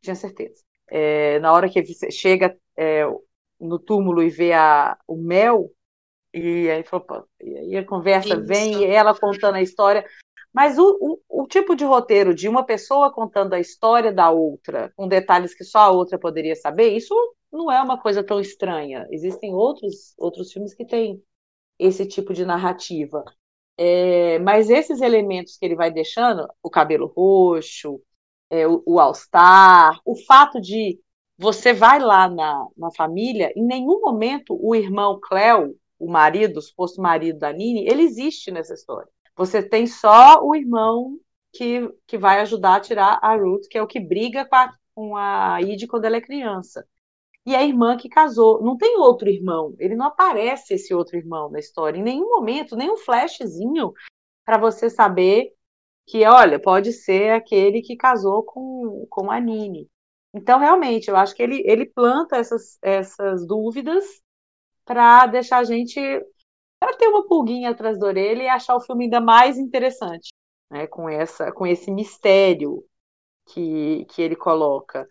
Tinha 0.02 0.14
certeza 0.14 0.62
é, 0.88 1.38
na 1.40 1.52
hora 1.52 1.68
que 1.68 1.82
chega 2.10 2.56
é, 2.76 3.04
no 3.60 3.78
túmulo 3.78 4.22
e 4.22 4.30
vê 4.30 4.52
a, 4.52 4.96
o 5.06 5.16
mel, 5.16 5.70
e 6.38 6.70
aí, 6.70 6.84
e 7.40 7.58
aí 7.58 7.76
a 7.76 7.84
conversa 7.84 8.34
Isso. 8.34 8.44
vem, 8.44 8.80
e 8.80 8.84
ela 8.84 9.14
contando 9.18 9.56
a 9.56 9.62
história. 9.62 10.04
Mas 10.52 10.78
o, 10.78 10.98
o, 11.00 11.42
o, 11.42 11.46
tipo 11.46 11.76
de 11.76 11.84
roteiro 11.84 12.34
de 12.34 12.48
uma 12.48 12.64
pessoa 12.64 13.12
contando 13.12 13.52
a 13.52 13.60
história 13.60 14.12
da 14.12 14.30
outra, 14.30 14.92
com 14.96 15.06
detalhes 15.06 15.54
que 15.54 15.64
só 15.64 15.78
a 15.80 15.90
outra 15.90 16.18
poderia 16.18 16.56
saber, 16.56 16.88
isso 16.96 17.14
não 17.52 17.70
é 17.70 17.80
uma 17.82 18.00
coisa 18.00 18.24
tão 18.24 18.40
estranha. 18.40 19.06
Existem 19.10 19.54
outros, 19.54 20.14
outros 20.18 20.52
filmes 20.52 20.74
que 20.74 20.84
têm 20.84 21.22
esse 21.78 22.06
tipo 22.06 22.32
de 22.32 22.44
narrativa. 22.44 23.24
É, 23.76 24.38
mas 24.40 24.70
esses 24.70 25.00
elementos 25.00 25.56
que 25.56 25.64
ele 25.64 25.76
vai 25.76 25.90
deixando, 25.90 26.48
o 26.62 26.70
cabelo 26.70 27.12
roxo, 27.16 28.00
é, 28.50 28.66
o, 28.66 28.82
o 28.86 28.98
All-Star, 28.98 30.00
o 30.04 30.16
fato 30.16 30.60
de 30.60 30.98
você 31.38 31.72
vai 31.72 32.00
lá 32.00 32.28
na, 32.28 32.66
na 32.76 32.90
família, 32.90 33.52
em 33.54 33.64
nenhum 33.64 34.00
momento 34.00 34.58
o 34.60 34.74
irmão 34.74 35.20
Cleo, 35.22 35.76
o 35.98 36.10
marido, 36.10 36.58
o 36.58 36.62
suposto 36.62 37.00
marido 37.00 37.38
da 37.38 37.52
Nini, 37.52 37.86
ele 37.86 38.02
existe 38.02 38.50
nessa 38.50 38.74
história. 38.74 39.08
Você 39.36 39.62
tem 39.62 39.86
só 39.86 40.42
o 40.42 40.54
irmão 40.54 41.18
que, 41.52 41.88
que 42.06 42.18
vai 42.18 42.40
ajudar 42.40 42.76
a 42.76 42.80
tirar 42.80 43.18
a 43.22 43.36
Ruth, 43.36 43.68
que 43.70 43.78
é 43.78 43.82
o 43.82 43.86
que 43.86 44.00
briga 44.00 44.44
com 44.44 44.56
a, 44.56 44.72
com 44.94 45.16
a 45.16 45.60
Id 45.62 45.86
quando 45.86 46.04
ela 46.04 46.16
é 46.16 46.20
criança. 46.20 46.86
E 47.46 47.54
a 47.56 47.64
irmã 47.64 47.96
que 47.96 48.08
casou. 48.08 48.62
Não 48.62 48.76
tem 48.76 48.98
outro 48.98 49.28
irmão. 49.28 49.74
Ele 49.78 49.96
não 49.96 50.06
aparece 50.06 50.74
esse 50.74 50.92
outro 50.92 51.16
irmão 51.16 51.50
na 51.50 51.58
história. 51.58 51.98
Em 51.98 52.02
nenhum 52.02 52.28
momento, 52.28 52.76
nem 52.76 52.90
um 52.90 52.96
flashzinho 52.96 53.92
para 54.44 54.58
você 54.58 54.90
saber 54.90 55.52
que, 56.06 56.24
olha, 56.26 56.60
pode 56.60 56.92
ser 56.92 57.32
aquele 57.32 57.82
que 57.82 57.96
casou 57.96 58.42
com, 58.42 59.06
com 59.10 59.30
a 59.30 59.40
Nini. 59.40 59.88
Então, 60.34 60.58
realmente, 60.58 61.08
eu 61.08 61.16
acho 61.16 61.34
que 61.34 61.42
ele, 61.42 61.62
ele 61.66 61.86
planta 61.86 62.36
essas, 62.36 62.78
essas 62.82 63.46
dúvidas 63.46 64.04
para 64.88 65.26
deixar 65.26 65.58
a 65.58 65.64
gente 65.64 66.00
para 66.80 66.96
ter 66.96 67.08
uma 67.08 67.26
pulguinha 67.28 67.70
atrás 67.70 67.98
da 67.98 68.06
orelha 68.06 68.42
e 68.42 68.48
achar 68.48 68.74
o 68.74 68.80
filme 68.80 69.04
ainda 69.04 69.20
mais 69.20 69.58
interessante, 69.58 70.30
né, 70.70 70.86
com 70.86 71.08
essa 71.08 71.52
com 71.52 71.66
esse 71.66 71.90
mistério 71.90 72.82
que, 73.46 74.06
que 74.06 74.22
ele 74.22 74.34
coloca. 74.34 75.06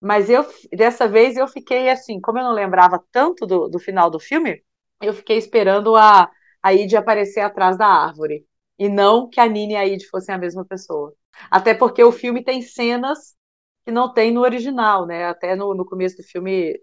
Mas 0.00 0.28
eu 0.28 0.44
dessa 0.72 1.06
vez 1.06 1.36
eu 1.36 1.46
fiquei 1.46 1.90
assim, 1.90 2.20
como 2.20 2.38
eu 2.38 2.44
não 2.44 2.52
lembrava 2.52 3.04
tanto 3.12 3.46
do, 3.46 3.68
do 3.68 3.78
final 3.78 4.10
do 4.10 4.18
filme, 4.18 4.64
eu 5.00 5.14
fiquei 5.14 5.38
esperando 5.38 5.94
a 5.96 6.30
a 6.62 6.70
aparecer 6.98 7.40
atrás 7.40 7.78
da 7.78 7.86
árvore 7.86 8.46
e 8.78 8.88
não 8.88 9.30
que 9.30 9.40
a 9.40 9.46
Nini 9.46 9.74
e 9.74 9.76
a 9.76 9.86
Id 9.86 10.04
fossem 10.10 10.34
a 10.34 10.38
mesma 10.38 10.64
pessoa. 10.64 11.14
Até 11.50 11.72
porque 11.74 12.02
o 12.02 12.12
filme 12.12 12.44
tem 12.44 12.60
cenas 12.62 13.34
que 13.84 13.90
não 13.92 14.12
tem 14.12 14.32
no 14.32 14.42
original, 14.42 15.06
né? 15.06 15.26
Até 15.26 15.56
no, 15.56 15.74
no 15.74 15.86
começo 15.86 16.18
do 16.18 16.22
filme 16.22 16.78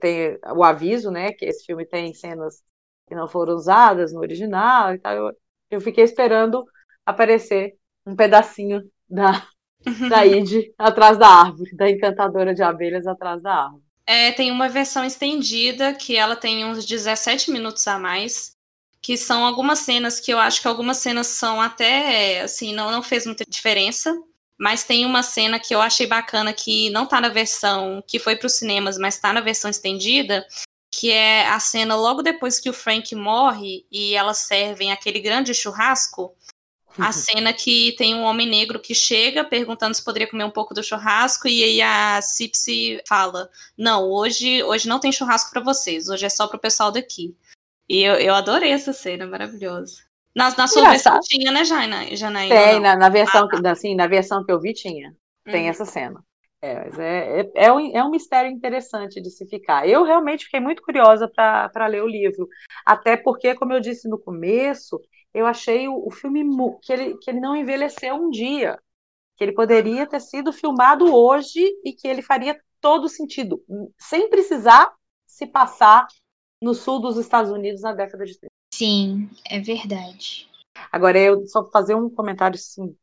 tem 0.00 0.38
o 0.54 0.62
aviso, 0.64 1.10
né? 1.10 1.32
Que 1.32 1.46
esse 1.46 1.64
filme 1.64 1.86
tem 1.86 2.12
cenas 2.14 2.62
que 3.06 3.14
não 3.14 3.28
foram 3.28 3.54
usadas 3.54 4.12
no 4.12 4.20
original 4.20 4.94
e 4.94 4.98
tal. 4.98 5.14
Eu, 5.14 5.36
eu 5.70 5.80
fiquei 5.80 6.04
esperando 6.04 6.64
aparecer 7.04 7.76
um 8.06 8.14
pedacinho 8.14 8.82
da, 9.08 9.46
da 10.08 10.24
Id 10.26 10.72
atrás 10.78 11.18
da 11.18 11.28
árvore, 11.28 11.74
da 11.76 11.90
encantadora 11.90 12.54
de 12.54 12.62
abelhas 12.62 13.06
atrás 13.06 13.42
da 13.42 13.64
árvore. 13.64 13.82
É, 14.06 14.32
tem 14.32 14.50
uma 14.50 14.68
versão 14.68 15.04
estendida 15.04 15.94
que 15.94 16.16
ela 16.16 16.34
tem 16.34 16.64
uns 16.64 16.84
17 16.84 17.50
minutos 17.50 17.86
a 17.86 17.98
mais, 17.98 18.56
que 19.00 19.16
são 19.16 19.44
algumas 19.44 19.78
cenas 19.80 20.18
que 20.18 20.32
eu 20.32 20.38
acho 20.38 20.60
que 20.60 20.68
algumas 20.68 20.98
cenas 20.98 21.28
são 21.28 21.60
até 21.60 22.40
assim, 22.42 22.74
não, 22.74 22.90
não 22.90 23.02
fez 23.02 23.24
muita 23.24 23.44
diferença. 23.48 24.14
Mas 24.60 24.84
tem 24.84 25.06
uma 25.06 25.22
cena 25.22 25.58
que 25.58 25.74
eu 25.74 25.80
achei 25.80 26.06
bacana 26.06 26.52
que 26.52 26.90
não 26.90 27.06
tá 27.06 27.18
na 27.18 27.30
versão 27.30 28.04
que 28.06 28.18
foi 28.18 28.36
para 28.36 28.46
os 28.46 28.52
cinemas, 28.52 28.98
mas 28.98 29.18
tá 29.18 29.32
na 29.32 29.40
versão 29.40 29.70
estendida, 29.70 30.46
que 30.92 31.10
é 31.10 31.48
a 31.48 31.58
cena 31.58 31.96
logo 31.96 32.20
depois 32.20 32.60
que 32.60 32.68
o 32.68 32.74
Frank 32.74 33.14
morre 33.14 33.86
e 33.90 34.14
elas 34.14 34.36
servem 34.40 34.92
aquele 34.92 35.18
grande 35.18 35.54
churrasco. 35.54 36.36
A 36.98 37.10
cena 37.10 37.54
que 37.54 37.92
tem 37.96 38.14
um 38.14 38.20
homem 38.22 38.46
negro 38.46 38.78
que 38.78 38.94
chega 38.94 39.42
perguntando 39.42 39.94
se 39.94 40.04
poderia 40.04 40.28
comer 40.28 40.44
um 40.44 40.50
pouco 40.50 40.74
do 40.74 40.82
churrasco 40.82 41.48
e 41.48 41.64
aí 41.64 41.80
a 41.80 42.20
Cipsy 42.20 43.00
fala: 43.08 43.48
"Não, 43.78 44.10
hoje 44.10 44.62
hoje 44.62 44.86
não 44.86 45.00
tem 45.00 45.10
churrasco 45.10 45.50
para 45.50 45.62
vocês, 45.62 46.10
hoje 46.10 46.26
é 46.26 46.28
só 46.28 46.46
para 46.46 46.58
o 46.58 46.60
pessoal 46.60 46.92
daqui". 46.92 47.34
E 47.88 48.02
eu, 48.02 48.16
eu 48.16 48.34
adorei 48.34 48.72
essa 48.72 48.92
cena, 48.92 49.26
maravilhosa. 49.26 50.09
Na, 50.34 50.54
na 50.56 50.66
sua 50.68 50.90
versão 50.90 51.18
tinha, 51.20 51.50
né, 51.50 51.64
Jana, 51.64 52.14
Janaína? 52.14 52.54
Tem, 52.54 52.80
na, 52.80 52.96
na, 52.96 53.08
versão, 53.08 53.48
ah, 53.52 53.70
assim, 53.70 53.94
na 53.94 54.06
versão 54.06 54.44
que 54.44 54.52
eu 54.52 54.60
vi 54.60 54.72
tinha. 54.72 55.14
Tem 55.44 55.64
uhum. 55.64 55.70
essa 55.70 55.84
cena. 55.84 56.22
É, 56.62 56.74
mas 56.84 56.98
é, 56.98 57.40
é, 57.40 57.50
é, 57.54 57.72
um, 57.72 57.96
é 57.96 58.04
um 58.04 58.10
mistério 58.10 58.50
interessante 58.50 59.20
de 59.20 59.30
se 59.30 59.46
ficar. 59.46 59.88
Eu 59.88 60.04
realmente 60.04 60.44
fiquei 60.44 60.60
muito 60.60 60.82
curiosa 60.82 61.26
para 61.26 61.86
ler 61.86 62.02
o 62.02 62.08
livro. 62.08 62.46
Até 62.84 63.16
porque, 63.16 63.54
como 63.54 63.72
eu 63.72 63.80
disse 63.80 64.08
no 64.08 64.18
começo, 64.18 65.00
eu 65.32 65.46
achei 65.46 65.88
o, 65.88 66.06
o 66.06 66.10
filme 66.10 66.44
que 66.82 66.92
ele, 66.92 67.16
que 67.18 67.30
ele 67.30 67.40
não 67.40 67.56
envelheceu 67.56 68.14
um 68.14 68.30
dia. 68.30 68.78
Que 69.36 69.44
ele 69.44 69.52
poderia 69.52 70.06
ter 70.06 70.20
sido 70.20 70.52
filmado 70.52 71.14
hoje 71.14 71.64
e 71.84 71.92
que 71.94 72.06
ele 72.06 72.20
faria 72.20 72.60
todo 72.80 73.08
sentido, 73.08 73.62
sem 73.98 74.28
precisar 74.30 74.90
se 75.26 75.46
passar 75.46 76.06
no 76.62 76.74
sul 76.74 77.00
dos 77.00 77.16
Estados 77.16 77.50
Unidos 77.50 77.82
na 77.82 77.92
década 77.92 78.24
de 78.24 78.38
30. 78.38 78.59
Sim, 78.80 79.28
é 79.44 79.60
verdade. 79.60 80.48
Agora, 80.90 81.18
eu 81.18 81.46
só 81.46 81.70
fazer 81.70 81.94
um 81.94 82.08
comentário, 82.08 82.56
sim, 82.56 82.96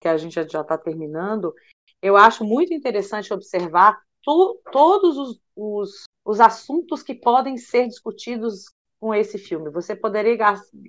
que 0.00 0.06
a 0.06 0.16
gente 0.16 0.32
já 0.32 0.60
está 0.60 0.78
terminando. 0.78 1.52
Eu 2.00 2.16
acho 2.16 2.44
muito 2.44 2.72
interessante 2.72 3.34
observar 3.34 4.00
to, 4.22 4.60
todos 4.70 5.18
os, 5.18 5.40
os, 5.56 6.04
os, 6.24 6.40
assuntos 6.40 7.02
que 7.02 7.16
podem 7.16 7.56
ser 7.56 7.88
discutidos 7.88 8.66
com 9.00 9.12
esse 9.12 9.36
filme. 9.36 9.70
Você 9.70 9.96
poderia 9.96 10.36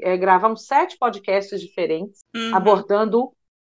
é, 0.04 0.16
gravar 0.16 0.52
uns 0.52 0.68
sete 0.68 0.96
podcasts 0.96 1.60
diferentes, 1.60 2.20
uhum. 2.36 2.56
abordando 2.56 3.34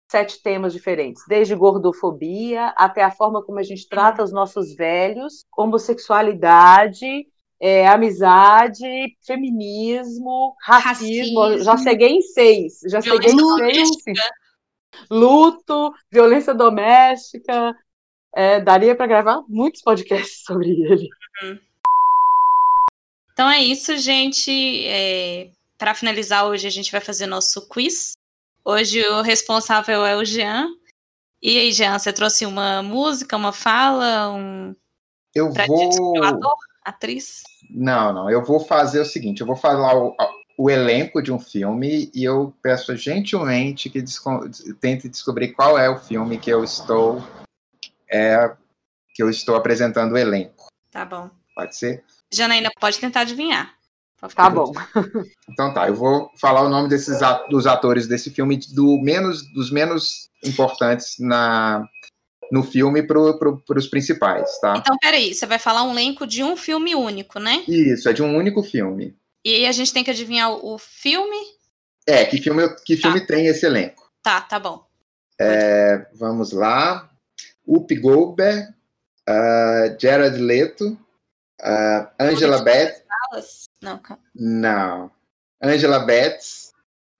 sete 0.07 0.39
temas 0.39 0.71
diferentes, 0.71 1.23
desde 1.27 1.55
gordofobia 1.55 2.67
até 2.77 3.03
a 3.03 3.09
forma 3.09 3.43
como 3.43 3.57
a 3.57 3.63
gente 3.63 3.89
trata 3.89 4.23
os 4.23 4.31
nossos 4.31 4.75
velhos, 4.75 5.43
homossexualidade, 5.57 7.27
é, 7.59 7.87
amizade, 7.87 8.85
feminismo, 9.25 10.55
racismo. 10.61 11.41
racismo. 11.41 11.63
Já 11.63 11.77
cheguei 11.77 12.09
em 12.09 12.21
seis. 12.21 12.79
Já 12.87 13.01
cheguei 13.01 13.31
em 13.31 13.57
seis. 13.57 13.89
Luto, 15.09 15.93
violência 16.09 16.53
doméstica. 16.53 17.75
É, 18.33 18.59
daria 18.61 18.95
para 18.95 19.07
gravar 19.07 19.43
muitos 19.47 19.81
podcasts 19.81 20.43
sobre 20.45 20.69
ele. 20.69 21.09
Uhum. 21.43 21.59
Então 23.33 23.49
é 23.49 23.61
isso, 23.61 23.97
gente. 23.97 24.85
É, 24.87 25.49
para 25.77 25.93
finalizar, 25.95 26.45
hoje 26.45 26.67
a 26.67 26.71
gente 26.71 26.91
vai 26.91 27.01
fazer 27.01 27.25
nosso 27.25 27.67
quiz. 27.67 28.13
Hoje 28.63 29.01
o 29.07 29.21
responsável 29.21 30.05
é 30.05 30.15
o 30.15 30.23
Jean. 30.23 30.67
E 31.41 31.57
aí, 31.57 31.71
Jean, 31.71 31.97
você 31.97 32.11
trouxe 32.11 32.45
uma 32.45 32.83
música, 32.83 33.35
uma 33.35 33.51
fala, 33.51 34.29
um. 34.29 34.75
Eu 35.33 35.51
vou. 35.51 36.55
Atriz? 36.89 37.43
Não, 37.69 38.13
não. 38.13 38.29
Eu 38.29 38.43
vou 38.43 38.59
fazer 38.59 38.99
o 38.99 39.05
seguinte: 39.05 39.41
eu 39.41 39.47
vou 39.47 39.55
falar 39.55 39.95
o, 39.95 40.15
o 40.57 40.69
elenco 40.69 41.21
de 41.21 41.31
um 41.31 41.39
filme 41.39 42.11
e 42.13 42.23
eu 42.23 42.53
peço 42.61 42.95
gentilmente 42.95 43.89
que 43.89 44.01
desco 44.01 44.41
tente 44.81 45.07
descobrir 45.07 45.53
qual 45.53 45.77
é 45.77 45.89
o 45.89 45.97
filme 45.97 46.37
que 46.37 46.49
eu 46.49 46.63
estou 46.63 47.23
é, 48.11 48.53
que 49.13 49.23
eu 49.23 49.29
estou 49.29 49.55
apresentando 49.55 50.13
o 50.13 50.17
elenco. 50.17 50.67
Tá 50.91 51.05
bom. 51.05 51.29
Pode 51.55 51.75
ser? 51.75 52.03
Janaína, 52.31 52.69
pode 52.79 52.99
tentar 52.99 53.21
adivinhar. 53.21 53.73
Tá 54.35 54.49
bom. 54.49 54.73
Então 55.49 55.73
tá, 55.73 55.87
eu 55.87 55.95
vou 55.95 56.29
falar 56.39 56.61
o 56.61 56.69
nome 56.69 56.87
desses 56.87 57.19
dos 57.49 57.65
atores 57.65 58.07
desse 58.07 58.29
filme 58.29 58.57
do 58.73 59.01
menos 59.01 59.51
dos 59.51 59.71
menos 59.71 60.29
importantes 60.43 61.15
na 61.19 61.85
no 62.51 62.63
filme 62.63 63.03
para 63.03 63.33
pro, 63.33 63.63
os 63.75 63.87
principais, 63.87 64.59
tá? 64.59 64.75
Então, 64.77 64.97
peraí, 64.97 65.33
você 65.33 65.45
vai 65.45 65.59
falar 65.59 65.83
um 65.83 65.91
elenco 65.91 66.25
de 66.25 66.43
um 66.43 66.57
filme 66.57 66.95
único, 66.95 67.39
né? 67.39 67.63
Isso, 67.67 68.09
é 68.09 68.13
de 68.13 68.23
um 68.23 68.35
único 68.35 68.63
filme. 68.63 69.15
E 69.45 69.55
aí 69.55 69.65
a 69.65 69.71
gente 69.71 69.93
tem 69.93 70.03
que 70.03 70.11
adivinhar 70.11 70.51
o, 70.51 70.77
filme? 70.77 71.37
É, 72.07 72.25
que 72.25 72.37
filme, 72.41 72.67
que 72.83 72.95
tá. 72.97 73.03
filme 73.03 73.25
tem 73.25 73.47
esse 73.47 73.65
elenco. 73.65 74.11
Tá, 74.21 74.41
tá 74.41 74.59
bom. 74.59 74.85
É, 75.39 76.05
vamos 76.13 76.51
lá. 76.51 77.09
Up 77.65 77.95
Goldberg, 77.95 78.67
uh, 79.29 79.99
Jared 79.99 80.37
Leto, 80.37 80.97
uh, 81.61 82.07
Angela 82.19 82.61
Betts. 82.61 83.03
Não, 83.81 84.01
Não. 84.35 85.11
Angela 85.61 85.99
Betts, 85.99 86.73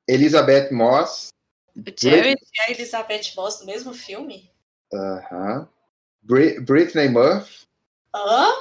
Elizabeth 0.08 0.72
Moss. 0.72 1.30
O 1.76 1.82
Jared 1.98 2.42
e 2.42 2.62
a 2.62 2.72
Elizabeth 2.72 3.34
Moss 3.38 3.62
no 3.62 3.68
mesmo 3.68 3.94
filme? 3.94 4.52
Aham. 4.94 5.68
Brit 6.22 6.62
Britney 6.62 7.10
Murphy. 7.10 7.68
Hã? 8.16 8.54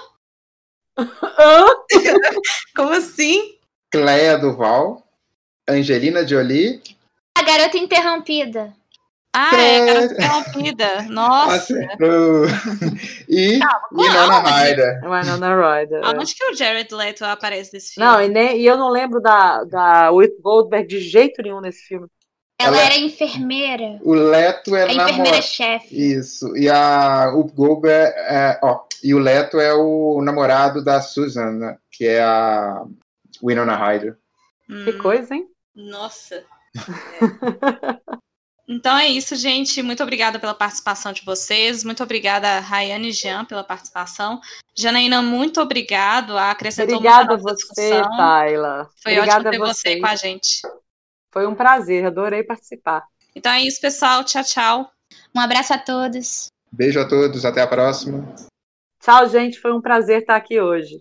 Hã? 0.99 1.67
Como 2.77 2.93
assim? 2.93 3.59
Cleia 3.91 4.37
Duval. 4.39 5.03
Angelina 5.69 6.27
Jolie. 6.27 6.83
A 7.37 7.43
garota 7.43 7.77
interrompida. 7.77 8.75
Ah, 9.33 9.55
é, 9.55 9.81
a 9.81 9.87
garota 9.87 10.15
interrompida. 10.15 11.03
Nossa. 11.03 11.75
e 13.29 13.61
Winona 13.93 14.41
Ryder. 14.41 15.01
Winona 15.03 15.79
Ryder. 15.79 16.05
Aonde 16.05 16.35
que 16.35 16.45
o 16.45 16.55
Jared 16.55 16.93
Leto 16.93 17.25
aparece 17.25 17.73
nesse 17.73 17.95
filme? 17.95 18.11
Não, 18.11 18.21
e, 18.21 18.29
nem, 18.29 18.59
e 18.59 18.67
eu 18.67 18.77
não 18.77 18.89
lembro 18.89 19.21
da, 19.21 19.65
da 19.65 20.11
Whit 20.11 20.41
Goldberg 20.41 20.89
de 20.89 21.01
jeito 21.01 21.43
nenhum 21.43 21.61
nesse 21.61 21.83
filme. 21.87 22.09
Ela, 22.61 22.77
ela, 22.77 22.87
era 22.87 22.99
enfermeira. 22.99 24.01
O 24.03 24.13
Leto 24.13 24.75
é 24.75 24.83
a 24.83 24.93
enfermeira-chefe. 24.93 25.95
Isso. 25.95 26.57
E 26.57 26.69
a 26.69 27.33
Up 27.33 27.53
Goldberg 27.55 28.13
é, 28.17 28.59
ó, 28.63 28.81
e 29.03 29.15
o 29.15 29.19
Leto 29.19 29.61
é 29.61 29.73
o 29.73 30.21
namorado 30.23 30.83
da 30.83 31.01
Susan, 31.01 31.53
né, 31.53 31.79
que 31.91 32.05
é 32.05 32.21
a 32.21 32.85
Winona 33.43 33.77
Ryder. 33.77 34.19
Hum. 34.69 34.85
Que 34.85 34.93
coisa, 34.95 35.35
hein? 35.35 35.47
Nossa. 35.75 36.45
Então 38.71 38.99
é 38.99 39.09
isso, 39.09 39.35
gente. 39.35 39.83
Muito 39.83 40.03
obrigada 40.03 40.39
pela 40.39 40.53
participação 40.53 41.11
de 41.11 41.25
vocês. 41.25 41.83
Muito 41.83 42.03
obrigada, 42.03 42.61
Rayane 42.61 43.09
e 43.09 43.13
Jean, 43.13 43.47
pela 43.47 43.65
participação. 43.65 44.43
Janaína, 44.77 45.23
muito 45.23 45.59
obrigado. 45.59 46.37
Acrescentou 46.37 46.97
Obrigada 46.97 47.33
a 47.35 47.39
muito 47.39 47.67
você, 47.67 48.03
Tayla. 48.19 48.91
Foi 49.03 49.15
Obrigada 49.15 49.49
ótimo 49.49 49.51
ter 49.51 49.63
a 49.63 49.75
você 49.75 50.01
com 50.01 50.07
a 50.07 50.17
gente. 50.17 50.61
Foi 51.39 51.47
um 51.47 51.55
prazer, 51.55 52.05
adorei 52.05 52.43
participar. 52.43 53.05
Então 53.33 53.53
é 53.53 53.63
isso, 53.63 53.81
pessoal. 53.81 54.25
Tchau, 54.25 54.43
tchau. 54.43 54.91
Um 55.33 55.39
abraço 55.39 55.73
a 55.73 55.79
todos. 55.79 56.49
Beijo 56.73 56.99
a 56.99 57.09
todos, 57.09 57.45
até 57.45 57.63
a 57.63 57.67
próxima. 57.69 58.35
Tchau, 59.01 59.29
gente. 59.29 59.61
Foi 59.61 59.73
um 59.73 59.81
prazer 59.81 60.23
estar 60.23 60.35
aqui 60.35 60.61
hoje. 60.61 61.01